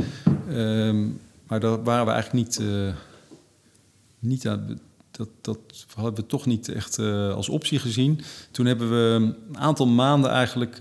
[0.48, 1.06] Ehm,
[1.46, 2.94] maar daar waren we eigenlijk niet, eh,
[4.18, 4.80] niet aan...
[5.10, 5.58] Dat, dat
[5.94, 8.20] hadden we toch niet echt eh, als optie gezien.
[8.50, 10.76] Toen hebben we een aantal maanden eigenlijk...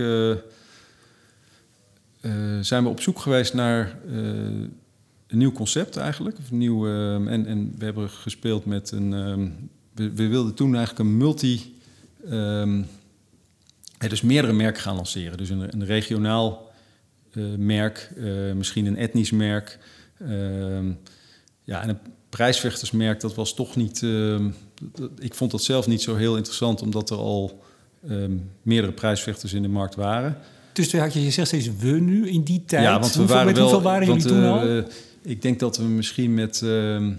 [2.61, 3.97] zijn we op zoek geweest naar
[5.34, 6.38] een nieuw concept eigenlijk.
[6.51, 9.13] Een nieuw, eh, en, en we hebben gespeeld met een...
[9.13, 9.47] ehm,
[9.93, 11.75] we, we wilden toen eigenlijk een multi...
[12.29, 12.77] ehm,
[13.99, 15.38] ja, dus meerdere merken gaan lanceren.
[15.38, 16.71] Dus een, een regionaal
[17.31, 18.25] eh, merk, eh,
[18.55, 19.79] misschien een etnisch merk.
[20.19, 20.91] ehm,
[21.63, 21.97] ja, en een
[22.29, 24.03] prijsvechtersmerk, dat was toch niet...
[24.03, 24.49] ehm,
[24.95, 26.81] dat- ik vond dat zelf niet zo heel interessant...
[26.81, 27.63] omdat er al
[28.09, 28.31] ehm,
[28.61, 30.38] meerdere prijsvechters in de markt waren.
[30.73, 32.84] Dus toen had je, je zegt steeds we nu in die tijd.
[32.84, 34.84] Ja, want we hoeveel, waren met wel, hoeveel waren want, jullie toen al?
[35.24, 37.11] Ik denk dat we misschien met ehm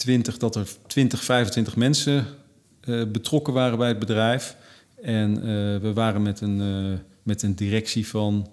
[0.00, 2.26] 20, dat er 20, 25 mensen
[2.80, 4.56] eh, betrokken waren bij het bedrijf.
[5.02, 5.42] En eh,
[5.80, 8.50] we waren met een, eh, met een directie van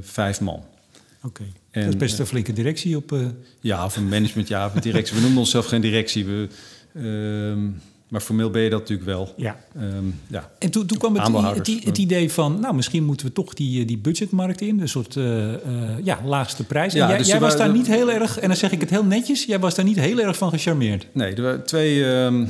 [0.00, 0.64] vijf man.
[1.22, 3.16] Oké, en, dat is best een flinke directie op...
[3.60, 5.14] Ja, of een management, ja, of een directie.
[5.16, 6.24] We noemden onszelf geen directie.
[6.24, 6.48] We,
[6.94, 7.68] ehm,
[8.12, 9.34] maar formeel ben je dat natuurlijk wel.
[9.36, 9.56] ja.
[9.76, 9.86] Ehm,
[10.26, 10.50] ja.
[10.58, 13.80] En toen, toen kwam het, het, het idee van, nou, misschien moeten we toch die,
[13.80, 14.80] eh, die budgetmarkt in.
[14.80, 15.60] Een soort eh, eh,
[16.04, 16.94] ja, laagste prijs.
[16.94, 19.04] En jij dus jij was daar niet heel erg, en dan zeg ik het heel
[19.04, 21.06] netjes, jij was daar niet heel erg van gecharmeerd.
[21.12, 22.44] Nee, er waren twee ehm,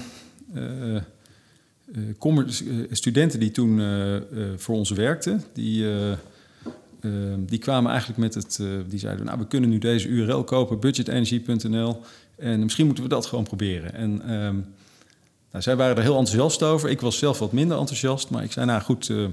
[0.54, 3.80] eh, eh, eh, studenten die toen
[4.56, 5.42] voor ons werkten.
[5.52, 6.10] Die, eh,
[7.00, 8.60] ehm, die kwamen eigenlijk met het...
[8.88, 12.00] die zeiden, nou, we kunnen nu deze URL kopen, budgetenergy.nl.
[12.36, 13.94] En misschien moeten we dat gewoon proberen.
[13.94, 14.22] En
[15.52, 16.90] nou, zij waren er heel enthousiast over.
[16.90, 18.30] Ik was zelf wat minder enthousiast.
[18.30, 19.24] Maar ik zei, nou goed, eh,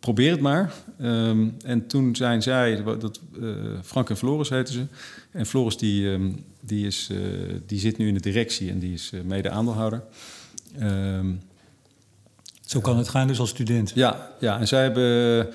[0.00, 0.72] probeer het maar.
[0.98, 3.48] Ehm, en toen zijn zij, dat, eh,
[3.84, 4.86] Frank en Floris heten ze.
[5.30, 7.18] En Floris die, ehm, die, is, eh,
[7.66, 10.02] die zit nu in de directie en die is eh, mede aandeelhouder.
[10.78, 11.32] Ehm,
[12.64, 13.92] Zo kan het gaan dus als student.
[13.94, 15.48] ja, ja, en zij hebben,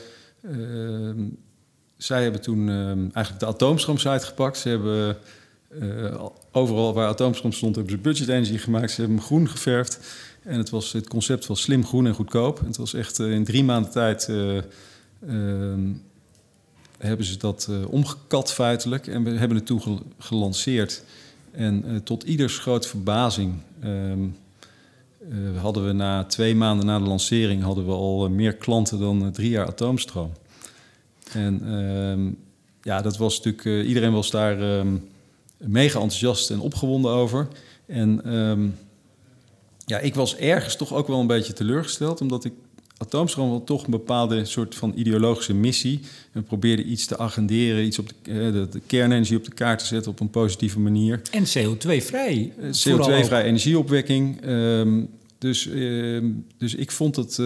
[1.97, 2.69] zij hebben toen
[3.13, 4.57] eigenlijk de atoomstroomsite gepakt.
[4.57, 5.17] Ze hebben
[5.81, 8.91] eh, overal waar atoomstroom stond, hebben ze budget energy gemaakt.
[8.91, 9.99] Ze hebben hem groen geverfd.
[10.43, 12.59] En het, was, het concept was slim, groen en goedkoop.
[12.59, 14.57] En het was echt eh, in drie maanden tijd eh,
[15.27, 15.91] ehm,
[16.97, 19.07] hebben ze dat omgekat feitelijk.
[19.07, 21.03] En we hebben het toen gel- gelanceerd.
[21.51, 24.23] En tot ieders grote verbazing ehm,
[25.29, 29.31] eh, hadden we na twee maanden na de lancering hadden we al meer klanten dan
[29.31, 30.31] drie jaar atoomstroom.
[31.31, 32.31] En ehm,
[32.81, 34.85] ja, dat was natuurlijk, iedereen was daar
[35.65, 37.47] mega enthousiast en opgewonden over.
[37.85, 38.67] En ehm,
[39.85, 42.53] ja, ik was ergens toch ook wel een beetje teleurgesteld, omdat ik
[42.97, 45.99] atoomstroom wel toch een bepaalde soort van ideologische missie.
[46.31, 49.79] We probeerden iets te agenderen, iets op de, eh, de, de kernenergie op de kaart
[49.79, 51.21] te zetten op een positieve manier.
[51.31, 52.53] En CO2-vrij.
[52.59, 54.41] Eh, CO2-vrij energieopwekking.
[54.41, 55.03] Ehm,
[55.37, 56.25] dus, ehm,
[56.57, 57.39] dus ik vond het.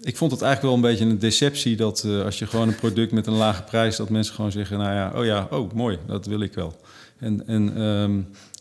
[0.00, 2.76] ik vond het eigenlijk wel een beetje een deceptie dat eh, als je gewoon een
[2.76, 5.98] product met een lage prijs, dat mensen gewoon zeggen, nou ja, oh ja, oh mooi,
[6.06, 6.76] dat wil ik wel.
[7.18, 8.20] En, en ehm,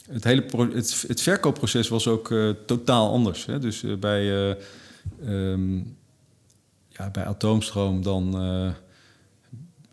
[0.10, 0.44] het hele
[1.08, 3.46] het, verkoopproces was ook eh, totaal anders.
[3.46, 3.60] Hè?
[3.60, 4.56] Dus eh, bij, eh,
[5.26, 5.76] ehm,
[6.90, 8.32] ja, bij atoomstroom dan.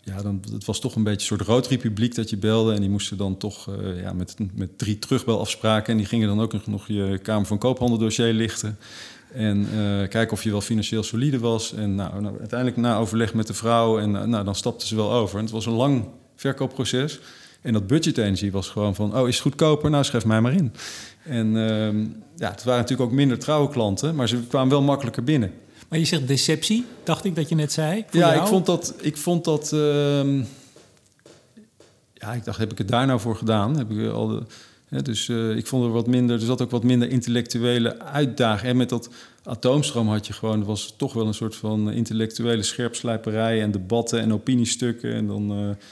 [0.04, 2.74] ja, dan, het was toch een beetje een soort roodrepubliek dat je belde.
[2.74, 5.92] En die moesten dan toch ja, met, met drie terugbelafspraken.
[5.92, 8.78] En die gingen dan ook nog, je Kamer van Koophandel dossier lichten.
[9.32, 11.72] En eh, kijken of je wel financieel solide was.
[11.72, 13.98] En nou, nou, uiteindelijk na overleg met de vrouw.
[13.98, 15.36] En nou, dan stapten ze wel over.
[15.38, 16.04] En het was een lang
[16.36, 17.20] verkoopproces.
[17.62, 19.16] En dat budget energy was gewoon van...
[19.16, 19.90] oh, is het goedkoper?
[19.90, 20.72] Nou, schrijf mij maar in.
[21.24, 22.00] En ehm,
[22.36, 24.14] ja, het waren natuurlijk ook minder trouwe klanten...
[24.14, 25.52] maar ze kwamen wel makkelijker binnen.
[25.88, 28.04] Maar je zegt deceptie, dacht ik dat je net zei.
[28.10, 28.40] Ja, jou?
[28.40, 28.94] ik vond dat.
[29.00, 30.42] Ik vond dat ehm,
[32.14, 33.76] ja, ik dacht, heb ik het daar nou voor gedaan?
[33.76, 34.42] Heb ik al de,
[34.88, 36.36] hè, dus eh, ik vond er wat minder.
[36.36, 38.70] Er zat ook wat minder intellectuele uitdaging.
[38.70, 39.10] En met dat
[39.44, 40.60] atoomstroom had je gewoon.
[40.60, 45.14] Er was toch wel een soort van intellectuele scherpslijperij en debatten en opiniestukken.
[45.14, 45.50] En dan.
[45.52, 45.84] eh,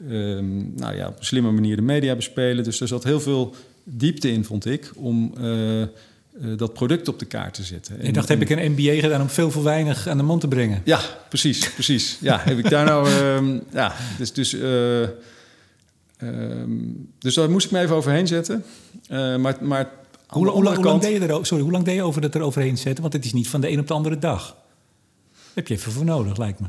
[0.00, 2.64] ehm, nou ja, op een slimme manier de media bespelen.
[2.64, 5.88] Dus er zat heel veel diepte in, vond ik, om eh, eh,
[6.56, 8.00] dat product op de kaart te zetten.
[8.00, 10.48] Ik dacht, heb ik een MBA gedaan om veel voor weinig aan de man te
[10.48, 10.82] brengen?
[10.84, 12.18] Ja, precies, precies.
[12.20, 13.08] Ja, heb ik daar nou...
[13.10, 15.08] ehm, ja, dus, dus, eh, ehm,
[17.18, 18.64] dus daar moest ik me even overheen zetten.
[19.08, 19.90] Maar, maar
[20.26, 22.40] Hoe, hoe, lang- hoe deed je er, sorry, hoe lang deed je over dat er
[22.40, 23.02] overheen zetten?
[23.02, 24.46] Want het is niet van de een op de andere dag.
[24.46, 26.66] Daar heb je even voor nodig, lijkt me.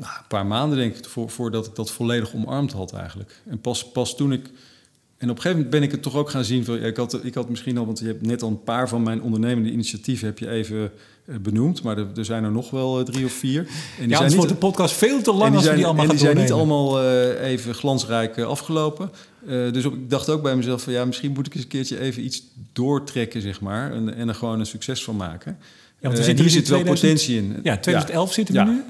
[0.00, 3.40] Nou, een paar maanden denk ik, voor, voordat ik dat volledig omarmd had eigenlijk.
[3.48, 4.50] En pas, pas toen ik
[5.18, 6.64] en op een gegeven moment ben ik het toch ook gaan zien.
[6.64, 8.88] Van, ja, ik, had, ik had misschien al, want je hebt net al een paar
[8.88, 10.92] van mijn ondernemende initiatieven heb je even
[11.24, 13.60] eh, benoemd, maar er, er zijn er nog wel eh, drie of vier.
[13.60, 13.66] En
[13.98, 16.04] die ja, zijn niet, wordt de podcast veel te lang en als zijn, die allemaal
[16.04, 19.10] en die zijn niet allemaal eh, even glansrijk afgelopen.
[19.46, 21.98] Dus op- ik dacht ook bij mezelf van ja, misschien moet ik eens een keertje
[22.00, 22.42] even iets
[22.72, 25.56] doortrekken, zeg maar, en, en er gewoon een succes van maken.
[25.60, 27.60] Ja, want Eh, zitten hier zit wel 2000 potentie in.
[27.62, 28.66] Ja, 2011 zitten we Ja.
[28.66, 28.82] nu.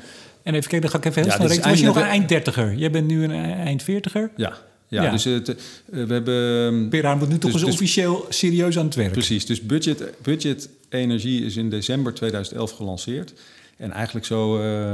[0.43, 1.71] En even kijken, dan ga ik even heel Ja, snel rekenen.
[1.71, 2.75] Was je nog een einddertiger?
[2.75, 4.31] Jij bent nu een eind veertiger.
[4.37, 4.57] Ja,
[4.89, 5.11] ja, Ja.
[5.11, 5.55] dus het, eh,
[6.07, 6.67] we hebben...
[6.75, 9.13] ehm, Pera moet nu toch Dus- eens dus- officieel serieus aan het werk.
[9.13, 13.33] Precies, dus budget, budget energie is in december 2011 gelanceerd.
[13.77, 14.93] En eigenlijk zo, eh,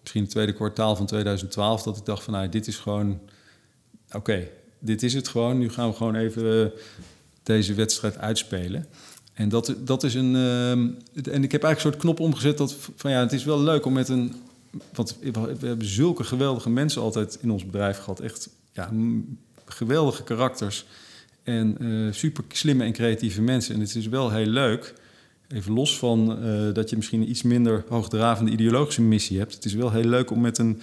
[0.00, 3.20] misschien het tweede kwartaal van 2012, dat ik dacht van nou, dit is gewoon,
[4.12, 5.58] oké, dit is het gewoon.
[5.58, 6.70] Nu gaan we gewoon even eh,
[7.42, 8.86] deze wedstrijd uitspelen.
[9.34, 10.34] En dat, dat is een.
[10.36, 10.88] ehm,
[11.32, 13.84] en ik heb eigenlijk een soort knop omgezet dat van ja, het is wel leuk
[13.86, 14.34] om met een.
[14.94, 18.20] Want we hebben zulke geweldige mensen altijd in ons bedrijf gehad.
[18.20, 18.90] Echt ja,
[19.64, 20.86] geweldige karakters.
[21.42, 23.74] En eh, super slimme en creatieve mensen.
[23.74, 24.94] En het is wel heel leuk.
[25.48, 29.54] Even los van eh, dat je misschien een iets minder hoogdravende ideologische missie hebt.
[29.54, 30.80] Het is wel heel leuk om met een,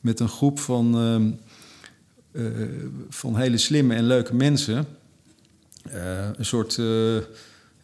[0.00, 1.30] met een groep van, ehm,
[2.32, 2.68] eh,
[3.08, 4.86] van hele slimme en leuke mensen.
[6.36, 6.80] een soort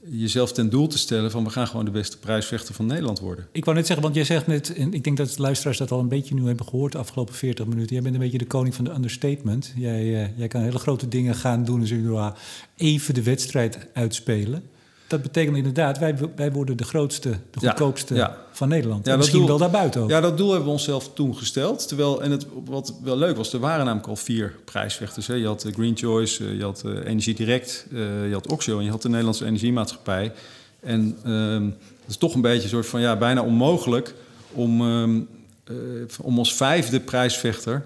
[0.04, 3.46] jezelf ten doel te stellen van we gaan gewoon de beste prijsvechter van Nederland worden.
[3.52, 5.90] Ik wou net zeggen, want jij zegt net, en ik denk dat de luisteraars dat
[5.90, 7.94] al een beetje nu hebben gehoord de afgelopen 40 minuten.
[7.94, 9.72] Jij bent een beetje de koning van de understatement.
[9.76, 12.34] Jij, eh, jij kan hele grote dingen gaan doen en "Ah,
[12.76, 14.62] even de wedstrijd uitspelen.
[15.08, 18.36] Dat betekent inderdaad, wij, wij worden de grootste, de goedkoopste ja.
[18.52, 19.04] van Nederland.
[19.04, 20.10] Ja, en dat misschien doel- wel daarbuiten ook.
[20.10, 21.88] Ja, dat doel hebben we onszelf toen gesteld.
[21.88, 25.26] Terwijl, en het, wat wel leuk was, er waren namelijk al vier prijsvechters.
[25.26, 25.34] Hè.
[25.34, 28.84] Je had eh, Green Choice, eh, je had eh, Energie Direct, je had Oxio en
[28.84, 30.32] je had de Nederlandse Energiemaatschappij.
[30.80, 34.14] En ehm, het is toch een beetje een soort van, ja, bijna onmogelijk
[34.52, 35.20] om, ehm,
[35.64, 35.74] eh,
[36.22, 37.84] om als vijfde prijsvechter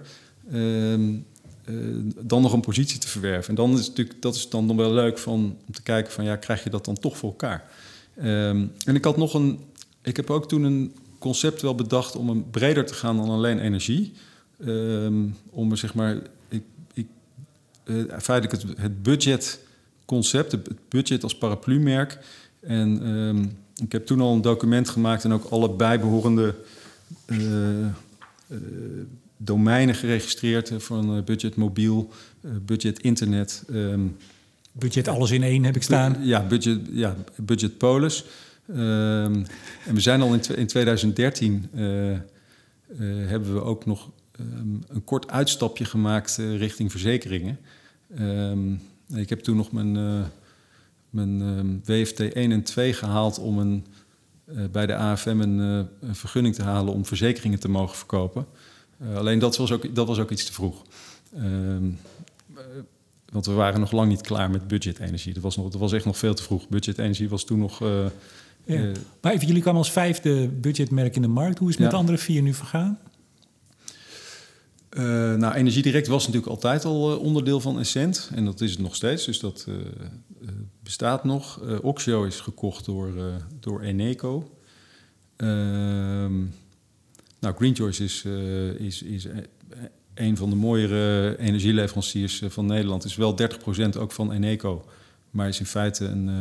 [0.52, 1.08] ehm, eh,
[2.20, 3.48] dan nog een positie te verwerven.
[3.48, 6.36] En dan is natuurlijk, dat is dan wel leuk van, om te kijken van, ja,
[6.36, 7.70] krijg je dat dan toch voor elkaar?
[8.16, 9.58] Ehm, en ik had nog een,
[10.02, 13.58] ik heb ook toen een concept wel bedacht om een breder te gaan dan alleen
[13.58, 14.12] energie.
[14.66, 16.62] Ehm, om zeg maar, ik,
[16.94, 17.06] ik,
[17.84, 22.18] eh, feitelijk het, het budgetconcept, het budget als paraplu-merk.
[22.60, 23.44] En ehm,
[23.84, 26.54] ik heb toen al een document gemaakt en ook alle bijbehorende
[27.26, 27.90] eh, eh,
[29.44, 30.68] domeinen geregistreerd.
[30.68, 33.64] hè, Van eh, budget mobiel, eh, budget internet.
[33.72, 34.00] ehm,
[34.72, 36.16] Budget alles in één heb ik staan.
[36.20, 38.24] ja, budget, ja, budget polis.
[38.68, 39.44] Ehm,
[39.86, 42.18] en we zijn al in, in 2013 eh, eh,
[43.00, 47.58] hebben we ook nog ehm, een kort uitstapje gemaakt eh, richting verzekeringen.
[49.14, 50.24] Ik heb toen nog mijn, eh,
[51.10, 53.86] mijn WFT 1 en 2 gehaald om een,
[54.44, 58.46] eh, bij de AFM een, eh, een vergunning te halen om verzekeringen te mogen verkopen.
[59.02, 60.82] Eh, alleen dat was, ook, dat was ook iets te vroeg.
[61.34, 61.90] Ehm,
[62.54, 62.62] eh,
[63.32, 65.34] want we waren nog lang niet klaar met budgetenergie.
[65.34, 66.68] Dat was, nog, dat was echt nog veel te vroeg.
[66.68, 67.82] Budgetenergie was toen nog...
[67.82, 68.06] eh,
[68.64, 68.92] Ja.
[69.20, 71.58] Maar even, jullie kwamen als vijfde budgetmerk in de markt.
[71.58, 72.98] Hoe is het met de andere vier nu vergaan?
[75.38, 78.30] nou, Energie Direct was natuurlijk altijd al onderdeel van Essent.
[78.34, 79.24] En dat is het nog steeds.
[79.24, 79.66] Dus dat
[80.82, 81.60] bestaat nog.
[81.82, 83.12] Oxio is gekocht door,
[83.60, 84.50] door Eneco.
[85.36, 86.34] Ehm,
[87.42, 89.36] nou, Green Choice is, eh, is, is eh,
[90.14, 93.04] een van de mooiere energieleveranciers eh, van Nederland.
[93.04, 93.36] Is wel
[93.94, 94.84] 30% ook van Eneco.
[95.30, 96.34] Maar is in feite een, eh,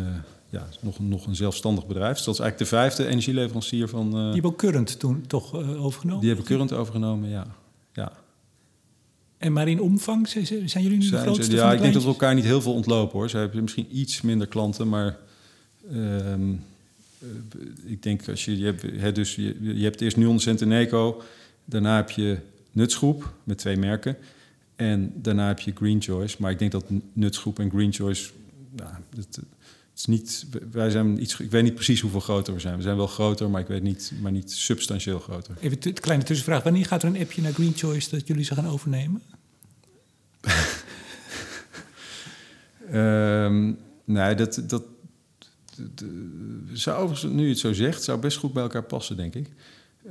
[0.49, 2.16] ja, nog, een- nog een zelfstandig bedrijf.
[2.16, 4.06] Dus dat is eigenlijk de vijfde energieleverancier van...
[4.08, 6.20] eh, Die hebben ook Current toen toch eh, overgenomen?
[6.20, 7.45] die hebben Current overgenomen, ja.
[7.93, 8.12] ja.
[9.38, 11.82] En maar in omvang zijn zijn jullie nu de Zijn ze- grootste ja, de ik
[11.82, 13.30] denk dat we elkaar niet heel veel ontlopen hoor.
[13.30, 15.18] Ze hebben misschien iets minder klanten, maar
[15.91, 15.99] ehm,
[16.52, 16.58] eh,
[17.86, 21.22] ik denk als je, je hebt, hè, dus je, je hebt eerst Nuon Centeneco,
[21.66, 22.38] daarna heb je
[22.72, 24.18] Nutsgroep met twee merken
[24.76, 26.36] en daarna heb je Green Choice.
[26.40, 28.32] Maar ik denk dat Nutsgroep en Green Choice,
[28.76, 29.40] nou, het, het
[29.96, 32.76] is niet, wij zijn iets, ik weet niet precies hoeveel groter we zijn.
[32.76, 35.56] We zijn wel groter, maar ik weet niet, maar niet substantieel groter.
[35.60, 36.64] Even een kleine tussenvraag.
[36.64, 39.22] Wanneer gaat er een appje naar Green Choice dat jullie ze gaan overnemen?
[42.92, 43.72] Ehm,
[44.06, 44.84] nee, dat- dat-
[46.74, 49.48] zou overigens, nu je het zo zegt, zou best goed bij elkaar passen, denk ik.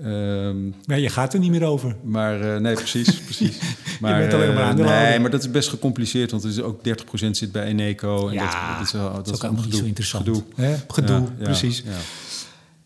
[0.02, 1.96] Ehm, Maar je gaat er niet meer over.
[2.04, 3.58] maar eh, nee, precies, precies.
[4.00, 5.08] Maar, bent alleen maar eh, aandeelhouder.
[5.10, 8.28] Nee, maar dat is best gecompliceerd, want het is ook 30% zit bij Eneco.
[8.28, 10.24] En Ja, dat, dat is, wel- dat is ook allemaal niet zo interessant.
[10.26, 10.42] Gedoe.
[10.54, 10.74] Hè?
[10.88, 11.84] Gedoe, Ja, ja, precies.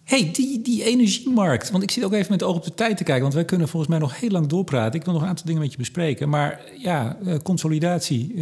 [0.04, 1.70] hey, die, die energiemarkt.
[1.70, 3.22] Want ik zit ook even met het oog op de tijd te kijken.
[3.22, 4.98] Want wij kunnen volgens mij nog heel lang doorpraten.
[5.00, 6.28] Ik wil nog een aantal dingen met je bespreken.
[6.28, 8.34] Maar ja, eh, consolidatie.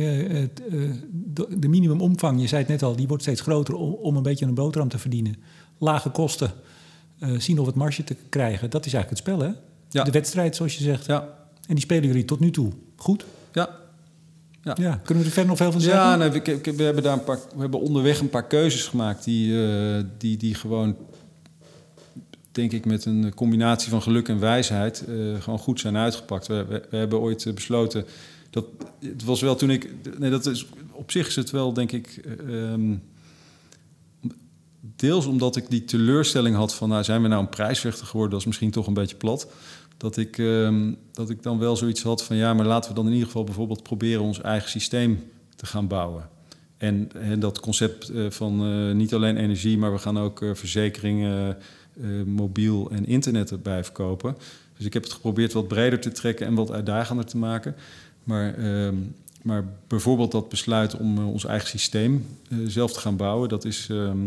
[1.34, 4.22] De, de minimumomvang, je zei het net al, die wordt steeds groter om, om een
[4.22, 5.36] beetje een boterham te verdienen.
[5.78, 6.50] Lage kosten.
[7.18, 8.70] eh, zien of het marge te krijgen.
[8.70, 9.54] Dat is eigenlijk het spel, hè?
[9.88, 10.04] Ja.
[10.04, 11.06] De wedstrijd, zoals je zegt.
[11.06, 11.20] Ja,
[11.66, 13.24] En die spelen jullie tot nu toe goed.
[13.52, 13.80] ja.
[14.64, 14.76] Ja.
[14.80, 16.00] Ja, kunnen we er verder nog veel van zeggen?
[16.02, 19.24] Ja, nee, we, we- hebben daar een paar, we hebben onderweg een paar keuzes gemaakt
[19.24, 20.96] die, eh, die, die gewoon,
[22.52, 26.46] denk ik, met een combinatie van geluk en wijsheid eh, gewoon goed zijn uitgepakt.
[26.46, 28.04] We, we, we hebben ooit besloten
[28.52, 28.64] dat
[29.00, 32.06] het was wel toen ik, nee, dat is op zich is het wel, denk ik.
[32.06, 32.94] eh, ehm,
[34.96, 38.30] Deels omdat ik die teleurstelling had van, nou, zijn we nou een prijsvechter geworden?
[38.30, 39.46] Dat is misschien toch een beetje plat.
[39.96, 43.06] Dat ik, ehm, dat ik dan wel zoiets had van, ja, maar laten we dan
[43.06, 45.24] in ieder geval bijvoorbeeld proberen ons eigen systeem
[45.56, 46.28] te gaan bouwen.
[46.82, 51.56] En, dat concept eh, van eh, niet alleen energie, maar we gaan ook eh, verzekeringen,
[52.26, 54.36] mobiel en internet erbij verkopen.
[54.76, 57.74] Dus ik heb het geprobeerd wat breder te trekken en wat uitdagender te maken.
[58.24, 58.96] Maar, ehm,
[59.42, 63.64] maar bijvoorbeeld dat besluit om eh, ons eigen systeem eh, zelf te gaan bouwen, dat
[63.64, 64.26] is ehm,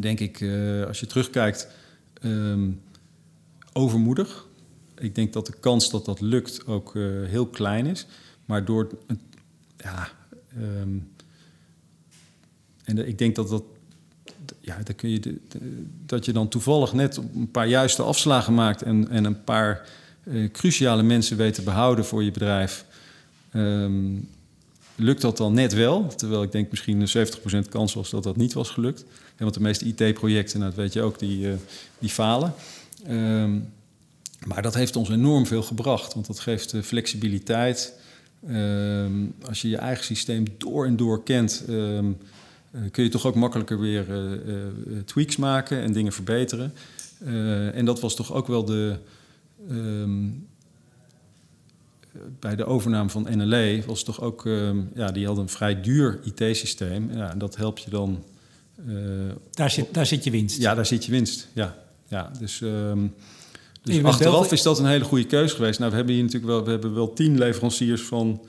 [0.00, 1.68] denk ik, eh, als je terugkijkt,
[2.20, 2.70] ehm,
[3.72, 4.46] overmoedig.
[4.98, 6.94] Ik denk dat de kans dat dat lukt ook
[7.26, 8.06] heel klein is.
[8.44, 8.88] Maar door
[9.76, 10.08] ja,
[12.84, 13.62] en ik denk dat dat,
[14.60, 15.40] ja, dan kun je
[16.06, 19.88] dat je dan toevallig net een paar juiste afslagen maakt en, en een paar
[20.52, 22.84] cruciale mensen weet te behouden voor je bedrijf.
[23.56, 24.18] Ehm,
[24.96, 26.06] lukt dat dan net wel?
[26.06, 29.04] Terwijl ik denk misschien een 70% kans was dat dat niet was gelukt.
[29.08, 31.56] Ja, want de meeste IT-projecten, nou, dat weet je ook, die, eh,
[31.98, 32.54] die falen.
[33.06, 33.58] Ehm,
[34.46, 37.98] maar dat heeft ons enorm veel gebracht, want dat geeft eh, flexibiliteit.
[38.48, 39.12] Ehm,
[39.46, 41.98] als je je eigen systeem door en door kent, eh,
[42.90, 44.06] kun je toch ook makkelijker weer
[45.04, 46.72] tweaks maken en dingen verbeteren.
[47.72, 48.96] En dat was toch ook wel de.
[52.40, 56.20] Bij de overname van NLE was toch ook, ehm, ja, die hadden een vrij duur
[56.24, 57.10] IT-systeem.
[57.12, 58.24] Ja, en dat helpt je dan.
[58.88, 58.94] eh,
[59.50, 60.60] Daar zit, daar zit je winst.
[60.60, 61.48] ja, daar zit je winst.
[61.52, 61.76] Ja,
[62.08, 63.06] ja dus, ehm,
[63.82, 65.78] dus achteraf is dat een hele goede keuze geweest.
[65.78, 68.40] Nou, we hebben hier natuurlijk wel, we hebben wel tien leveranciers van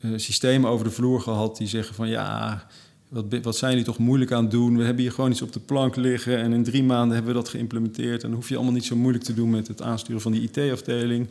[0.00, 2.66] eh, systemen over de vloer gehad die zeggen van ja,
[3.08, 4.76] wat, wat zijn jullie toch moeilijk aan het doen?
[4.76, 7.40] We hebben hier gewoon iets op de plank liggen en in drie maanden hebben we
[7.40, 8.22] dat geïmplementeerd.
[8.22, 10.50] En dan hoef je allemaal niet zo moeilijk te doen met het aansturen van die
[10.52, 11.28] IT-afdeling.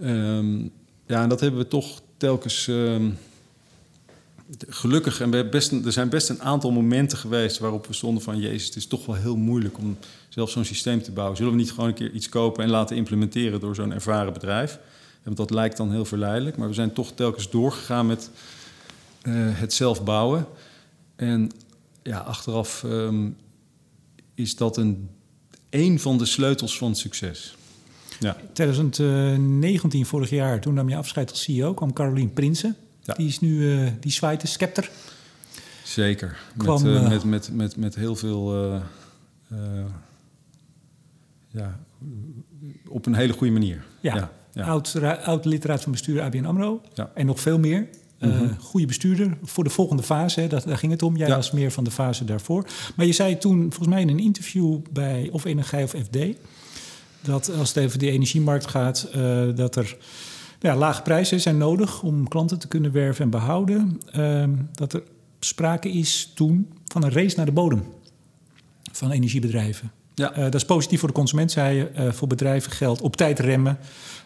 [0.00, 0.58] Ehm,
[1.12, 2.68] ja, en dat hebben we toch telkens.
[2.68, 3.10] ehm,
[4.68, 8.38] gelukkig, en we best er zijn best een aantal momenten geweest waarop we stonden van...
[8.38, 9.98] Jezus, het is toch wel heel moeilijk om
[10.28, 11.36] zelf zo'n systeem te bouwen.
[11.36, 14.78] Zullen we niet gewoon een keer iets kopen en laten implementeren door zo'n ervaren bedrijf?
[15.22, 18.30] Want dat lijkt dan heel verleidelijk, maar we zijn toch telkens doorgegaan met
[19.22, 20.46] eh, het zelf bouwen.
[21.16, 21.50] En
[22.02, 23.28] ja, achteraf ehm,
[24.34, 25.08] is dat een,
[25.70, 27.54] een van de sleutels van succes.
[28.22, 32.76] Ja, 2019, vorig jaar, toen nam je afscheid als CEO, kwam Carolien Prinsen.
[33.00, 33.14] Ja.
[33.14, 34.90] Die is nu, eh, die zwaait de scepter.
[35.84, 36.38] zeker.
[36.56, 38.72] Kwam, met, eh, eh, met, met, met, met heel veel...
[41.48, 41.78] ja,
[42.88, 43.84] op een hele goede manier.
[44.00, 44.14] Ja.
[44.14, 44.66] ja, ja.
[44.66, 46.80] Oud, oud lidraad van bestuur ABN AMRO.
[46.94, 47.10] Ja.
[47.14, 47.88] En nog veel meer.
[48.18, 48.54] Mhm.
[48.58, 51.16] Goede bestuurder voor de volgende fase, hè, dat, daar ging het om.
[51.16, 51.36] Jij Ja.
[51.36, 52.66] was meer van de fase daarvoor.
[52.96, 56.16] Maar je zei toen, volgens mij in een interview bij of Energie of FD...
[57.22, 59.96] dat als het over de energiemarkt gaat, eh, dat er
[60.60, 62.02] ja, lage prijzen zijn nodig...
[62.02, 64.00] om klanten te kunnen werven en behouden.
[64.12, 65.02] Ehm, dat er
[65.40, 67.84] sprake is toen van een race naar de bodem
[68.92, 69.92] van energiebedrijven.
[70.14, 70.32] Ja.
[70.32, 71.88] Eh, dat is positief voor de consument, zei je.
[71.88, 73.78] Eh, voor bedrijven geldt op tijd remmen,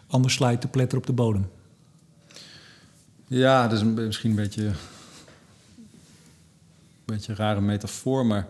[0.07, 1.49] anders slijt de pletter op de bodem.
[3.27, 4.73] Ja, dat is misschien een beetje, een
[7.05, 8.47] beetje een rare metafoor, maar...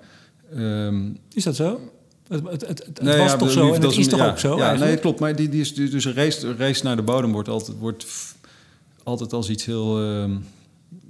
[0.53, 1.91] ehm, Is dat zo?
[2.27, 4.29] Het, het, het, het Nee, was ja, toch zo en dat het is toch ja,
[4.29, 5.01] ook zo Ja, nee, eigenlijk?
[5.01, 5.19] klopt.
[5.19, 8.05] Maar die, die is, dus dus een race, race naar de bodem wordt altijd, wordt
[9.03, 9.99] altijd als iets heel...
[10.01, 10.31] ehm,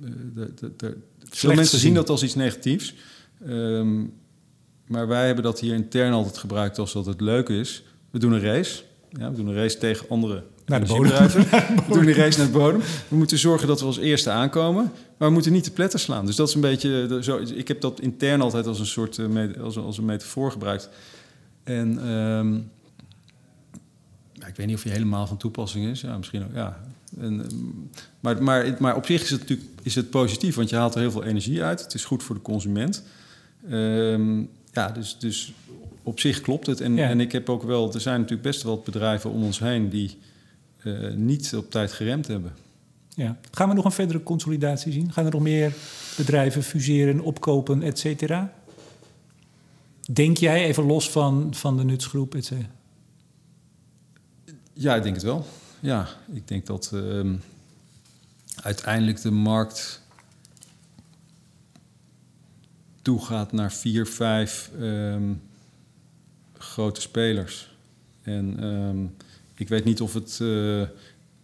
[0.03, 0.97] eh, de, de, de-
[1.29, 2.93] veel mensen zien dat als iets negatiefs.
[3.45, 3.99] Ehm,
[4.87, 7.83] maar wij hebben dat hier intern altijd gebruikt als dat het leuk is.
[8.11, 8.83] We doen een race.
[9.19, 11.41] Ja, we doen een race tegen andere Naar de energiebedrijven.
[11.87, 12.81] We doen een race naar de bodem.
[13.07, 14.91] We moeten zorgen dat we als eerste aankomen.
[15.17, 16.25] Maar we moeten niet de pletter slaan.
[16.25, 17.05] Dus dat is een beetje...
[17.07, 19.17] de- Zo, ik heb dat intern altijd als een soort...
[19.17, 19.25] eh,
[19.63, 20.89] als, een- als een metafoor gebruikt.
[21.63, 22.53] En ehm,
[24.33, 26.01] ja, ik weet niet of die helemaal van toepassing is.
[26.01, 26.81] Ja, misschien ook, ja.
[27.19, 27.55] En, ehm,
[28.19, 31.01] maar, maar, maar op zich is het natuurlijk is het positief, want je haalt er
[31.01, 31.81] heel veel energie uit.
[31.83, 33.03] Het is goed voor de consument.
[33.69, 34.37] Ehm,
[34.71, 35.53] ja, dus, dus
[36.03, 36.81] op zich klopt het.
[36.81, 37.07] En, Ja.
[37.09, 39.89] en ik heb ook wel, er zijn natuurlijk best wel wat bedrijven om ons heen
[39.89, 40.17] die
[40.95, 42.53] eh, niet op tijd geremd hebben.
[43.15, 43.37] Ja.
[43.51, 45.11] Gaan we nog een verdere consolidatie zien?
[45.11, 45.73] Gaan er nog meer
[46.17, 48.53] bedrijven fuseren, opkopen, et cetera?
[50.11, 52.69] Denk jij, even los van, van de nutsgroep, et cetera?
[54.73, 55.45] Ja, ik denk het wel.
[55.79, 57.35] Ja, ik denk dat ehm,
[58.61, 60.01] uiteindelijk de markt
[63.01, 65.33] toegaat naar vier, vijf ehm,
[66.57, 67.75] grote spelers.
[68.21, 69.26] En ehm,
[69.57, 70.39] ik weet niet of het.
[70.41, 70.81] eh,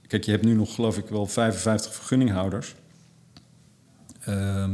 [0.08, 2.76] kijk, je hebt nu nog, geloof ik, wel 55 vergunninghouders.
[4.20, 4.72] Ehm,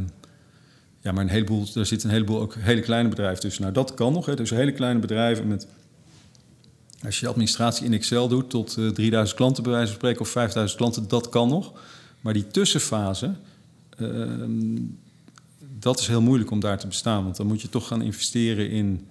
[1.00, 3.62] ja, maar een heleboel, er zitten een heleboel ook hele kleine bedrijven tussen.
[3.62, 4.26] Nou, dat kan nog.
[4.26, 4.34] Hè.
[4.36, 5.66] Dus hele kleine bedrijven met...
[7.04, 10.20] Als je administratie in Excel doet tot uh, 3000 klanten bij wijze van spreken...
[10.20, 11.72] of 5000 klanten, dat kan nog.
[12.20, 13.34] Maar die tussenfase...
[13.96, 14.76] ehm,
[15.78, 17.24] dat is heel moeilijk om daar te bestaan.
[17.24, 19.08] Want dan moet je toch gaan investeren in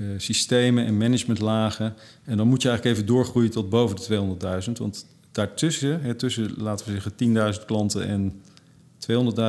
[0.00, 1.94] uh, systemen en managementlagen.
[2.24, 4.36] En dan moet je eigenlijk even doorgroeien tot boven de
[4.66, 4.72] 200.000.
[4.72, 8.40] Want daartussen, hè, tussen laten we zeggen 10.000 klanten en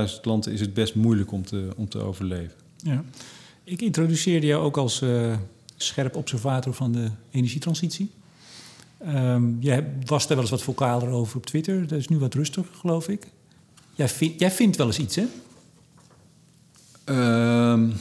[0.10, 2.56] 200.000 klanten, is het best moeilijk om te, om te overleven.
[2.78, 3.04] Ja.
[3.64, 5.38] Ik introduceerde jou ook als uh,
[5.76, 8.12] scherp observator van de energietransitie.
[9.08, 11.88] Um, jij was er wel eens wat vocaler over op Twitter.
[11.88, 13.28] Dat is nu wat rustiger, geloof ik.
[13.96, 15.26] Jij, vind, jij vindt wel eens iets, hè?
[17.72, 17.94] Um,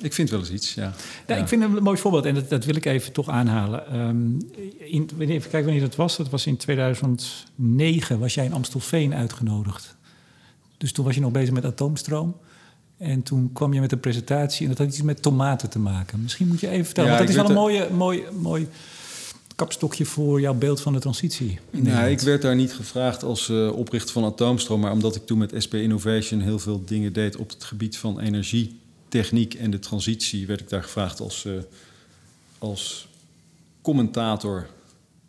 [0.00, 0.82] ik vind wel eens iets, ja.
[1.26, 1.36] ja, ja.
[1.36, 4.00] Ik vind een mooi voorbeeld en dat, dat wil ik even toch aanhalen.
[4.00, 4.38] Um,
[4.78, 6.16] in, even kijken wanneer dat was.
[6.16, 9.96] Dat was in 2009, was jij in Amstelveen uitgenodigd.
[10.76, 12.36] Dus toen was je nog bezig met atoomstroom.
[12.98, 16.22] En toen kwam je met een presentatie en dat had iets met tomaten te maken.
[16.22, 18.68] Misschien moet je even vertellen, ja, want dat is wel een mooie, mooi, mooi
[19.56, 21.58] kapstokje voor jouw beeld van de transitie.
[21.70, 25.38] Nou, ik werd daar niet gevraagd als uh, oprichter van Atoomstroom, maar omdat ik toen
[25.38, 28.20] met SP Innovation heel veel dingen deed op het gebied van
[29.06, 31.62] energietechniek en de transitie, werd ik daar gevraagd als, uh,
[32.58, 33.08] als
[33.82, 34.66] commentator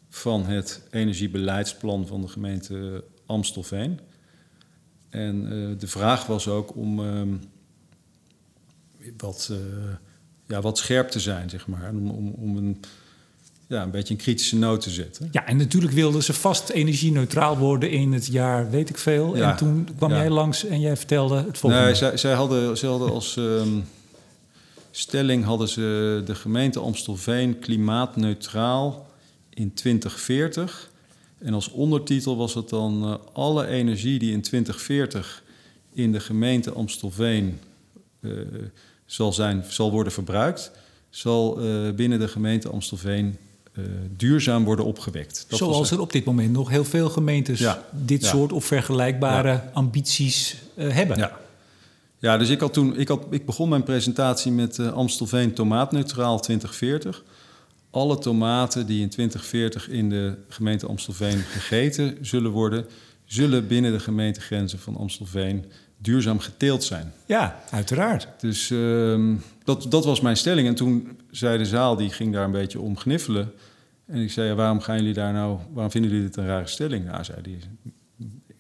[0.10, 4.00] van het energiebeleidsplan van de gemeente Amstelveen.
[5.10, 7.40] En uh, de vraag was ook om um,
[9.18, 9.52] wat,
[10.48, 11.90] ja, wat scherp te zijn, zeg maar.
[11.90, 12.80] Om, om, om een
[13.68, 15.30] ja, een beetje een kritische noot te zetten.
[15.32, 19.36] Ja, en natuurlijk wilden ze vast energie-neutraal worden in het jaar, weet ik veel.
[19.36, 20.18] Ja, en toen kwam ja.
[20.18, 21.86] jij langs en jij vertelde het volgende.
[21.86, 23.86] Nee, zij, zij hadden, zij hadden als um,
[24.92, 29.08] stelling hadden ze de gemeente Amstelveen klimaatneutraal
[29.50, 30.90] in 2040.
[31.38, 35.44] En als ondertitel was het dan uh, alle energie die in 2040
[35.94, 37.60] in de gemeente Amstelveen
[38.20, 38.42] uh,
[39.06, 40.72] zal, zijn, zal worden verbruikt,
[41.10, 43.38] zal uh, binnen de gemeente Amstelveen
[43.78, 43.86] uh,
[44.18, 45.46] duurzaam worden opgewekt.
[45.48, 47.84] Dat Zoals er op dit moment nog heel veel gemeentes ja.
[47.92, 48.28] dit ja.
[48.28, 49.70] soort of vergelijkbare ja.
[49.74, 51.18] ambities uh, hebben.
[51.18, 51.38] Ja.
[52.20, 56.40] ja, dus ik, had toen, ik, had, ik begon mijn presentatie met uh, Amstelveen tomaatneutraal
[56.40, 57.24] 2040.
[57.92, 62.86] Alle tomaten die in 2040 in de gemeente Amstelveen gegeten zullen worden,
[63.28, 65.66] zullen binnen de gemeentegrenzen van Amstelveen
[65.98, 67.14] duurzaam geteeld zijn.
[67.26, 68.28] Ja, uiteraard.
[68.40, 70.68] Dus uh, dat, dat was mijn stelling.
[70.68, 73.52] En toen zei de zaal, die ging daar een beetje om gniffelen.
[74.06, 76.68] En ik zei, ja, waarom gaan jullie daar nou, waarom vinden jullie dit een rare
[76.68, 77.06] stelling?
[77.06, 77.60] Nou, zei die,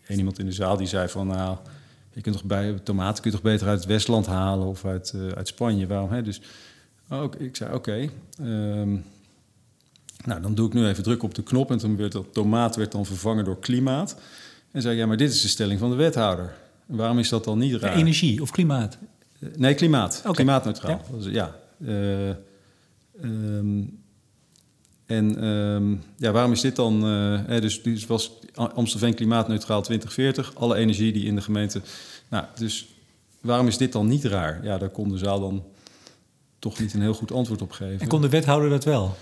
[0.07, 1.57] een iemand in de zaal die zei van, nou,
[2.13, 5.13] je kunt toch bij tomaten kun je toch beter uit het Westland halen of uit,
[5.15, 5.87] uh, uit Spanje.
[5.87, 6.11] Waarom?
[6.11, 6.21] Hè?
[6.21, 6.41] Dus
[7.09, 7.77] oh, ik zei, oké.
[7.77, 8.09] Okay,
[8.79, 9.05] um,
[10.25, 12.75] nou, dan doe ik nu even druk op de knop en toen werd dat tomaat
[12.75, 14.17] werd dan vervangen door klimaat.
[14.71, 16.53] En zei, ja, maar dit is de stelling van de wethouder.
[16.85, 17.95] Waarom is dat dan niet raar?
[17.95, 18.97] Energie of klimaat?
[19.55, 20.19] Nee, klimaat.
[20.19, 20.31] Okay.
[20.31, 21.01] Klimaatneutraal.
[21.09, 21.17] Ja.
[21.17, 21.55] Dus, ja.
[21.77, 22.29] Uh,
[23.23, 23.99] um,
[25.05, 27.07] en um, ja, waarom is dit dan...
[27.07, 30.55] Uh, hè, dus, dus was Amstelveen klimaatneutraal 2040.
[30.55, 31.81] Alle energie die in de gemeente...
[32.29, 32.87] Nou, dus
[33.41, 34.63] waarom is dit dan niet raar?
[34.63, 35.63] Ja, daar kon de zaal dan
[36.59, 37.99] toch niet een heel goed antwoord op geven.
[37.99, 39.15] En kon de wethouder dat wel?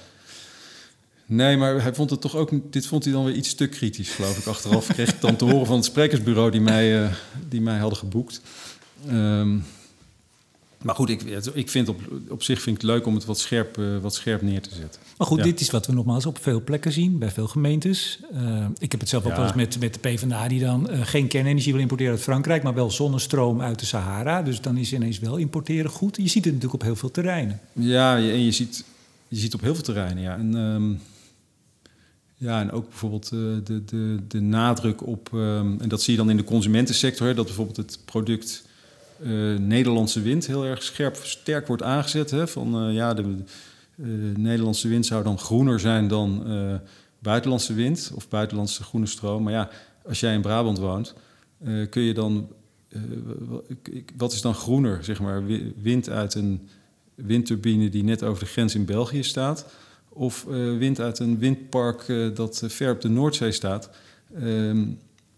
[1.25, 2.51] Nee, maar hij vond het toch ook.
[2.69, 4.45] Dit vond hij dan weer iets te kritisch, geloof ik.
[4.45, 7.13] Achteraf kreeg ik dan te horen van het sprekersbureau die mij, uh,
[7.49, 8.41] die mij hadden geboekt.
[9.11, 9.63] Um,
[10.81, 11.21] maar goed, ik,
[11.53, 14.15] ik vind op, op zich vind ik het leuk om het wat scherp, uh, wat
[14.15, 15.01] scherp neer te zetten.
[15.17, 15.43] Maar goed, ja.
[15.43, 18.19] dit is wat we nogmaals op veel plekken zien, bij veel gemeentes.
[18.33, 19.35] Uh, ik heb het zelf ook ja.
[19.37, 22.63] wel eens met, met de PvdA die dan uh, geen kernenergie wil importeren uit Frankrijk,
[22.63, 24.41] maar wel zonnestroom uit de Sahara.
[24.41, 26.17] Dus dan is ineens wel importeren goed.
[26.17, 27.59] Je ziet het natuurlijk op heel veel terreinen.
[27.73, 28.83] Ja, en je ziet,
[29.27, 30.37] je ziet op heel veel terreinen, ja.
[30.37, 30.99] En, um,
[32.37, 36.19] ja, en ook bijvoorbeeld uh, de, de, de nadruk op, um, en dat zie je
[36.19, 38.67] dan in de consumentensector, dat bijvoorbeeld het product
[39.23, 42.31] uh, Nederlandse wind heel erg scherp, sterk wordt aangezet.
[42.31, 43.43] Hè, van uh, ja, de
[44.37, 46.43] Nederlandse wind zou dan groener zijn dan
[47.19, 49.43] buitenlandse wind of buitenlandse groene stroom.
[49.43, 49.69] Maar ja,
[50.07, 51.13] als jij in Brabant woont,
[51.89, 52.47] kun je dan,
[54.17, 55.43] wat is dan groener, zeg maar,
[55.81, 56.67] wind uit een
[57.15, 59.65] windturbine die net over de grens in België staat?
[60.17, 63.89] Of uh, wind uit een windpark uh, dat ver op de Noordzee staat.
[64.37, 64.81] Uh,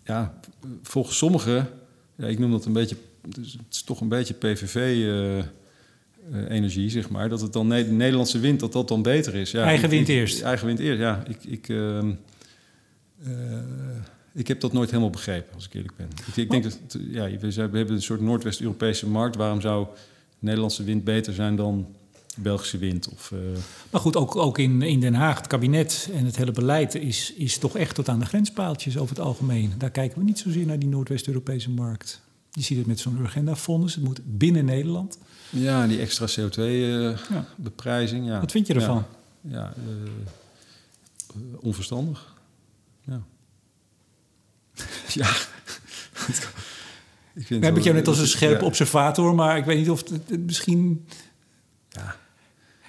[0.03, 0.39] ja,
[0.82, 1.69] volgens sommigen,
[2.15, 2.95] ja, ik noem dat een beetje,
[3.28, 7.30] dus het is toch een beetje PVV-energie, uh, zeg maar.
[7.30, 9.51] Dat het dan ne de Nederlandse wind, dat dat dan beter is.
[9.51, 10.41] Ja, eigen wind ik, eerst.
[10.41, 11.23] Eigen wind eerst, ja.
[11.28, 12.11] Ik, ik, ehm,
[14.34, 16.07] ik heb dat nooit helemaal begrepen, als ik eerlijk ben.
[16.28, 19.36] Ik, ik denk dat, ja, we, we hebben een soort Noordwest-Europese markt.
[19.36, 19.88] Waarom zou
[20.39, 21.88] Nederlandse wind beter zijn dan
[22.38, 23.09] Belgische wind.
[23.09, 23.39] Of, uh...
[23.89, 27.33] Maar goed, ook, ook in, in Den Haag, het kabinet en het hele beleid is,
[27.33, 29.73] is toch echt tot aan de grenspaaltjes over het algemeen.
[29.77, 32.21] Daar kijken we niet zozeer naar die Noordwest-Europese markt.
[32.51, 33.95] Je ziet het met zo'n Urgenda-fonds.
[33.95, 35.17] Het moet binnen Nederland.
[35.49, 38.25] Ja, die extra CO2-beprijzing.
[38.25, 38.39] ja.
[38.39, 39.05] Wat vind je ervan?
[39.41, 39.83] Ja, ja eh,
[41.27, 42.35] eh, onverstandig.
[43.03, 43.21] Ja.
[45.07, 45.29] ja.
[47.35, 50.09] ik vind heb ik jou net als een scherpe observator, maar ik weet niet of
[50.09, 51.07] het, het misschien...
[51.89, 52.15] Ja.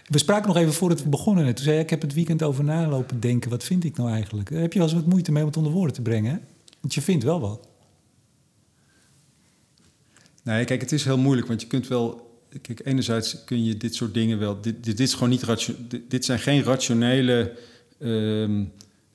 [0.09, 1.55] We spraken nog even voor het begonnen.
[1.55, 3.51] Toen zei je, ik heb het weekend over nalopen denken.
[3.51, 4.49] Wat vind ik nou eigenlijk?
[4.51, 6.41] Heb je wel eens wat moeite mee om het onder woorden te brengen.
[6.81, 7.69] Want je vindt wel wat.
[10.43, 12.27] Nee, kijk, het is heel moeilijk, want je kunt wel...
[12.63, 14.61] Kijk, enerzijds kun je dit soort dingen wel...
[14.61, 15.73] Dit, dit, is gewoon niet.
[16.09, 17.57] Dit, zijn geen rationele
[17.99, 18.65] ehm,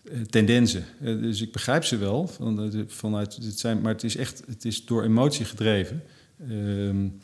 [0.04, 0.86] eh, tendensen.
[1.02, 4.66] Uh, dus ik begrijp ze wel, van, vanuit, het zijn, maar het is echt het
[4.66, 6.04] is door emotie gedreven.
[6.50, 7.20] Um,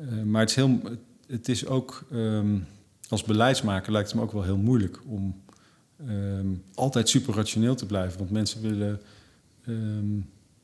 [0.00, 0.80] uh, maar het is, heel,
[1.26, 2.04] het is ook...
[2.12, 2.66] Um,
[3.08, 5.42] als beleidsmaker lijkt het me ook wel heel moeilijk om
[6.74, 8.18] altijd super rationeel te blijven.
[8.18, 9.00] Want mensen willen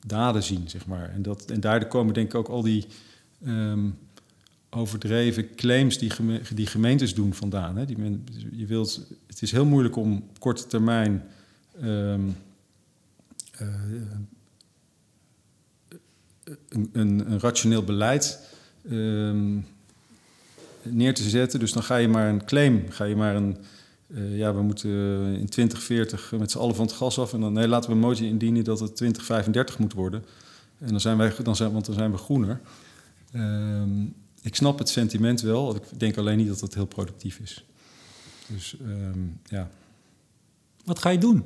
[0.07, 1.09] daden zien, zeg maar.
[1.09, 2.85] En, dat, en daardoor komen denk ik ook al die
[3.45, 3.97] um,
[4.69, 6.11] overdreven claims die,
[6.53, 7.77] die gemeentes doen vandaan.
[7.77, 7.85] Hè.
[7.85, 11.23] Die je wilt, het is heel moeilijk om op korte termijn
[11.81, 12.11] uh,
[16.69, 18.39] een, een, een, rationeel beleid
[20.83, 21.59] neer te zetten.
[21.59, 23.57] Dus dan ga je maar een claim, ga je maar een
[24.15, 24.89] uh, ja, we moeten
[25.39, 27.33] in 2040 met z'n allen van het gas af.
[27.33, 30.25] En dan nee, laten we een motie indienen dat het 2035 moet worden.
[30.79, 32.61] En dan zijn wij, dan zijn, want dan zijn we groener.
[33.31, 33.81] Uh,
[34.41, 35.75] ik snap het sentiment wel.
[35.75, 37.65] Ik denk alleen niet dat het heel productief is.
[38.47, 39.69] Dus um, ja.
[40.85, 41.43] Wat ga je doen?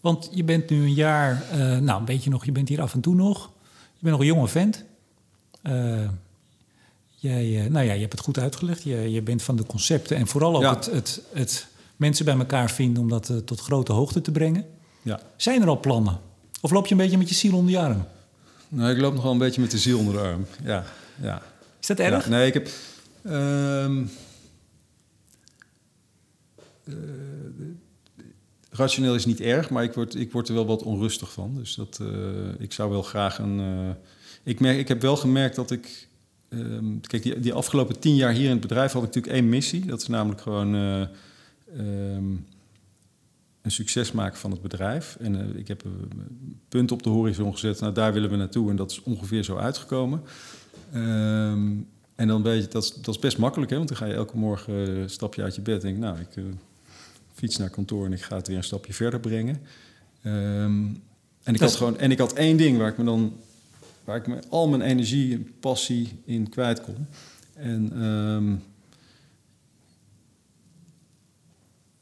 [0.00, 2.94] Want je bent nu een jaar, uh, nou een beetje nog, je bent hier af
[2.94, 3.50] en toe nog.
[3.72, 4.84] Je bent nog een jonge vent.
[7.18, 8.82] Jij, nou ja, je hebt het goed uitgelegd.
[8.82, 10.74] Je, je bent van de concepten en vooral ook ja.
[10.74, 14.66] het, het, het mensen bij elkaar vinden om dat uh, tot grote hoogte te brengen.
[15.02, 15.20] Ja.
[15.36, 16.20] Zijn er al plannen?
[16.60, 18.04] Of loop je een beetje met je ziel onder je arm?
[18.68, 20.46] Nou, ik loop nog wel een beetje met de ziel onder de arm.
[20.64, 20.84] Ja,
[21.22, 21.42] ja.
[21.80, 22.24] Is dat erg?
[22.24, 22.68] Ja, nee, ik heb.
[23.22, 23.88] Uh,
[26.84, 26.94] uh,
[28.70, 31.54] rationeel is niet erg, maar ik word, ik word er wel wat onrustig van.
[31.54, 32.08] Dus dat, uh,
[32.58, 33.96] ik zou wel graag een.
[34.42, 36.08] ik, merk, ik heb wel gemerkt dat ik.
[36.56, 39.48] Ehm, kijk, die, die afgelopen tien jaar hier in het bedrijf had ik natuurlijk één
[39.48, 39.86] missie.
[39.86, 42.46] Dat is namelijk gewoon um,
[43.62, 45.16] een succes maken van het bedrijf.
[45.20, 48.70] En uh, ik heb een punt op de horizon gezet, nou daar willen we naartoe.
[48.70, 50.22] En dat is ongeveer zo uitgekomen.
[50.94, 53.76] Um, en dan weet je, dat is, dat is best makkelijk, hè?
[53.76, 56.18] want dan ga je elke morgen uh, een stapje uit je bed en denk nou,
[56.18, 56.44] ik
[57.34, 59.60] fiets naar kantoor en ik ga het weer een stapje verder brengen.
[60.22, 63.36] En, ik had gewoon, en ik had één ding waar ik me dan,
[64.06, 67.06] waar ik me al mijn energie en passie in kwijt kon.
[67.54, 68.62] En um,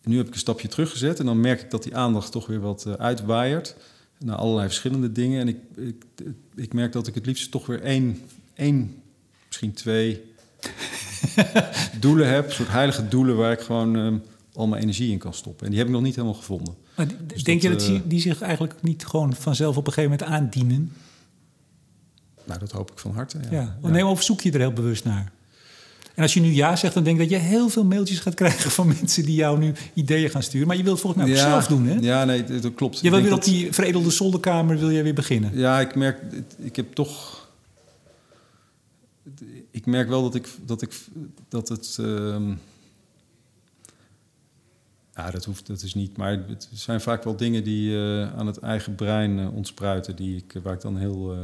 [0.02, 2.60] nu heb ik een stapje teruggezet en dan merk ik dat die aandacht toch weer
[2.60, 3.76] wat uh, uitwaaiert
[4.18, 5.40] naar allerlei verschillende dingen.
[5.40, 6.04] En ik, ik,
[6.54, 8.20] ik merk dat ik het liefst toch weer één,
[8.54, 9.02] één
[9.46, 10.22] misschien twee
[12.00, 14.14] doelen heb, soort heilige doelen waar ik gewoon uh,
[14.54, 15.64] al mijn energie in kan stoppen.
[15.64, 16.74] En die heb ik nog niet helemaal gevonden.
[16.96, 19.92] Maar dus denk dat, je dat uh, die zich eigenlijk niet gewoon vanzelf op een
[19.92, 20.92] gegeven moment aandienen?
[22.44, 23.38] Nou, dat hoop ik van harte.
[23.38, 23.48] Ja.
[23.50, 23.76] ja.
[23.82, 23.88] ja.
[23.88, 25.32] Nee, of zoek je er heel bewust naar?
[26.14, 28.34] En als je nu ja zegt, dan denk ik dat je heel veel mailtjes gaat
[28.34, 30.66] krijgen van mensen die jou nu ideeën gaan sturen.
[30.66, 31.94] Maar je wilt volgens mij ook ja, zelf doen, hè?
[32.00, 33.00] Ja, nee, dat klopt.
[33.00, 35.58] Je wil weer op die veredelde zolderkamer wil je weer beginnen.
[35.58, 36.20] Ja, ik merk,
[36.56, 37.42] ik heb toch.
[39.70, 41.00] Ik merk wel dat ik dat ik
[41.48, 41.96] dat het.
[42.00, 42.36] Uh,
[45.14, 46.16] ja, dat hoeft, dat is niet.
[46.16, 50.36] Maar het zijn vaak wel dingen die uh, aan het eigen brein uh, ontspruiten, die
[50.36, 51.40] ik, waar ik dan heel, uh,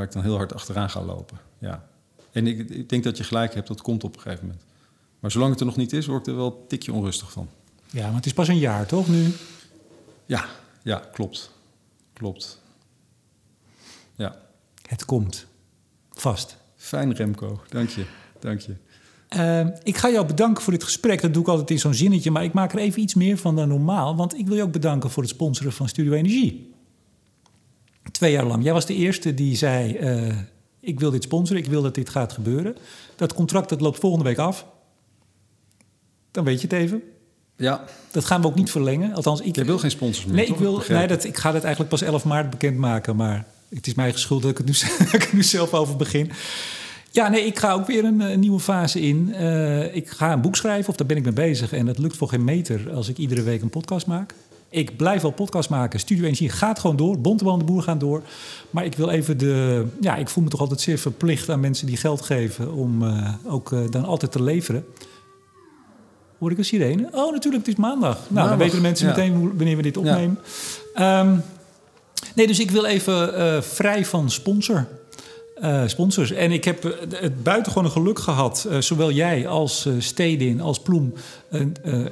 [0.00, 1.38] waar ik dan heel hard achteraan ga lopen.
[1.58, 1.88] Ja.
[2.32, 4.64] En ik, ik, denk dat je gelijk hebt, dat komt op een gegeven moment.
[5.20, 7.48] Maar zolang het er nog niet is, word ik er wel een tikje onrustig van.
[7.90, 9.32] Ja, maar het is pas een jaar, toch, nu?
[10.26, 10.46] Ja,
[10.82, 11.50] ja, klopt.
[12.12, 12.60] Klopt.
[14.16, 14.36] Ja.
[14.88, 15.46] Het komt.
[16.10, 16.56] Vast.
[16.76, 17.60] Fijn, Remco.
[17.68, 18.04] Dank je.
[18.38, 18.74] Dank je.
[19.36, 21.20] Uh, ik ga jou bedanken voor dit gesprek.
[21.20, 22.30] Dat doe ik altijd in zo'n zinnetje.
[22.30, 24.16] Maar ik maak er even iets meer van dan normaal.
[24.16, 26.69] Want ik wil je ook bedanken voor het sponsoren van Studio Energie.
[28.20, 28.64] Twee jaar lang.
[28.64, 29.98] Jij was de eerste die zei...
[29.98, 30.36] Uh,
[30.80, 32.76] ik wil dit sponsoren, ik wil dat dit gaat gebeuren.
[33.16, 34.66] Dat contract dat loopt volgende week af.
[36.30, 37.02] Dan weet je het even.
[37.56, 37.84] Ja.
[38.10, 39.14] Dat gaan we ook niet verlengen.
[39.14, 39.56] Althans, ik...
[39.56, 42.02] Jij wil geen sponsors meer, Nee, ik, wil, nee dat, ik ga het eigenlijk pas
[42.02, 43.16] 11 maart bekendmaken.
[43.16, 44.72] Maar het is mij geschuld dat ik, het nu,
[45.12, 46.30] dat ik nu zelf over begin.
[47.10, 49.28] Ja, nee, ik ga ook weer een, een nieuwe fase in.
[49.28, 51.72] Uh, ik ga een boek schrijven, of daar ben ik mee bezig.
[51.72, 54.34] En dat lukt voor geen meter als ik iedere week een podcast maak.
[54.70, 56.00] Ik blijf wel podcast maken.
[56.00, 57.20] Studio Energie gaat gewoon door.
[57.20, 58.22] Bonteman de Boer gaan door.
[58.70, 59.86] Maar ik wil even de...
[60.00, 62.72] Ja, ik voel me toch altijd zeer verplicht aan mensen die geld geven...
[62.72, 64.84] om uh, ook uh, dan altijd te leveren.
[66.38, 67.08] Hoor ik een sirene?
[67.12, 68.14] Oh, natuurlijk, het is maandag.
[68.14, 69.14] Nou, maandag, dan weten de mensen ja.
[69.14, 70.38] meteen wanneer we dit opnemen.
[70.94, 71.20] Ja.
[71.20, 71.42] Um,
[72.34, 74.86] Nee, dus ik wil even uh, vrij van sponsor.
[75.62, 76.32] Uh, sponsors.
[76.32, 81.14] En ik heb het buitengewoon geluk gehad, uh, zowel jij als uh, Stedin, als Ploem.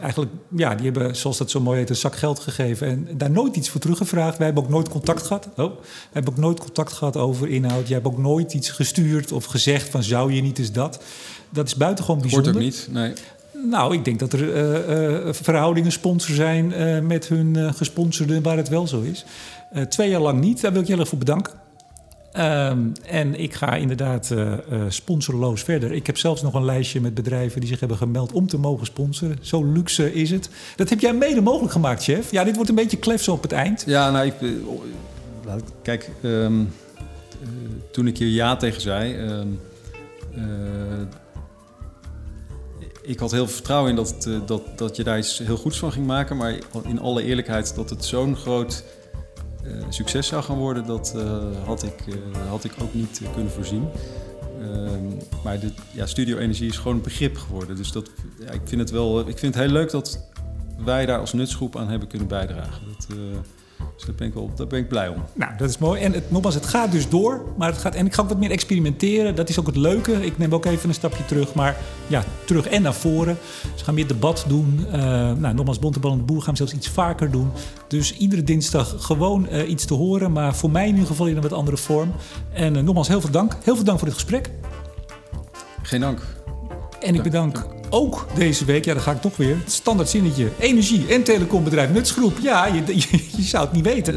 [0.01, 3.31] eigenlijk, ja, die hebben, zoals dat zo mooi heet, een zak geld gegeven en daar
[3.31, 4.37] nooit iets voor teruggevraagd.
[4.37, 5.49] Wij hebben ook nooit contact gehad.
[5.57, 7.89] Oh, we hebben ook nooit contact gehad over inhoud.
[7.89, 11.03] Jij hebt ook nooit iets gestuurd of gezegd van zou je niet eens dat.
[11.51, 12.53] Dat is buitengewoon bijzonder.
[12.53, 13.13] Wordt ook niet, nee.
[13.71, 16.73] Nou, ik denk dat er verhoudingen sponsor zijn
[17.07, 19.25] met hun gesponsorden waar het wel zo is.
[19.89, 21.53] twee jaar lang niet, daar wil ik erg voor bedanken.
[22.37, 25.93] Um, en ik ga inderdaad uh, uh, sponsorloos verder.
[25.93, 28.87] Ik heb zelfs nog een lijstje met bedrijven die zich hebben gemeld om te mogen
[28.87, 29.39] sponsoren.
[29.41, 30.51] Zo luxe is het.
[30.77, 32.31] Dat heb jij mede mogelijk gemaakt, chef.
[32.31, 33.85] Ja, dit wordt een beetje klefs op het eind.
[33.87, 34.35] Ja, nou, ik,
[35.83, 36.73] kijk, um,
[37.93, 39.17] toen ik hier ja tegen zei.
[39.17, 39.61] Um,
[43.03, 45.93] ik had heel veel vertrouwen in dat, dat, dat je daar iets heel goeds van
[45.93, 46.37] ging maken.
[46.37, 48.85] Maar in alle eerlijkheid, dat het zo'n groot
[49.89, 52.15] succes zou gaan worden, dat uh, had, ik, uh,
[52.49, 53.89] had ik ook niet kunnen voorzien.
[54.61, 55.05] Ehm,
[55.45, 57.77] maar de ja, studio energie is gewoon een begrip geworden.
[57.77, 60.29] Dus dat, ja, ik, vind het wel, ik vind het heel leuk dat
[60.85, 62.83] wij daar als nutsgroep aan hebben kunnen bijdragen.
[62.87, 63.17] Dat,
[63.99, 65.23] dus daar ben, ik wel, daar ben ik blij om.
[65.35, 66.01] Nou, dat is mooi.
[66.01, 67.45] En het, nogmaals, het gaat dus door.
[67.57, 69.35] Maar het gaat, en ik ga ook wat meer experimenteren.
[69.35, 70.27] Dat is ook het leuke.
[70.27, 71.55] Ik neem ook even een stapje terug.
[71.55, 71.77] Maar
[72.07, 73.39] ja, terug en naar voren.
[73.75, 74.87] Ze gaan meer debat doen.
[74.87, 74.93] Uh,
[75.33, 77.51] nou, nogmaals, Bontebal en de Boer gaan zelfs iets vaker doen.
[77.89, 80.33] Dus iedere dinsdag gewoon uh, iets te horen.
[80.33, 82.13] Maar voor mij in ieder geval in een wat andere vorm.
[82.53, 83.57] En uh, nogmaals, heel veel dank.
[83.65, 84.51] Heel veel dank voor dit gesprek.
[85.83, 86.21] Geen dank.
[87.01, 90.51] En ik bedank ook deze week, ja, dan ga ik toch weer, het standaard zinnetje.
[90.59, 92.39] Energie en telecombedrijf Nutsgroep.
[92.43, 92.83] Ja, je,
[93.37, 94.15] je, zou het niet weten.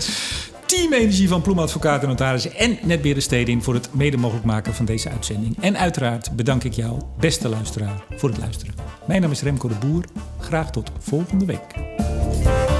[0.65, 4.73] Team Energie van Ploem Advocaten en Notarissen en Netbeheerder Stedin voor het mede mogelijk maken
[4.73, 5.57] van deze uitzending.
[5.59, 8.73] En uiteraard bedank ik jou, beste luisteraar, voor het luisteren.
[9.07, 10.03] Mijn naam is Remco de Boer.
[10.39, 12.70] Graag tot volgende week.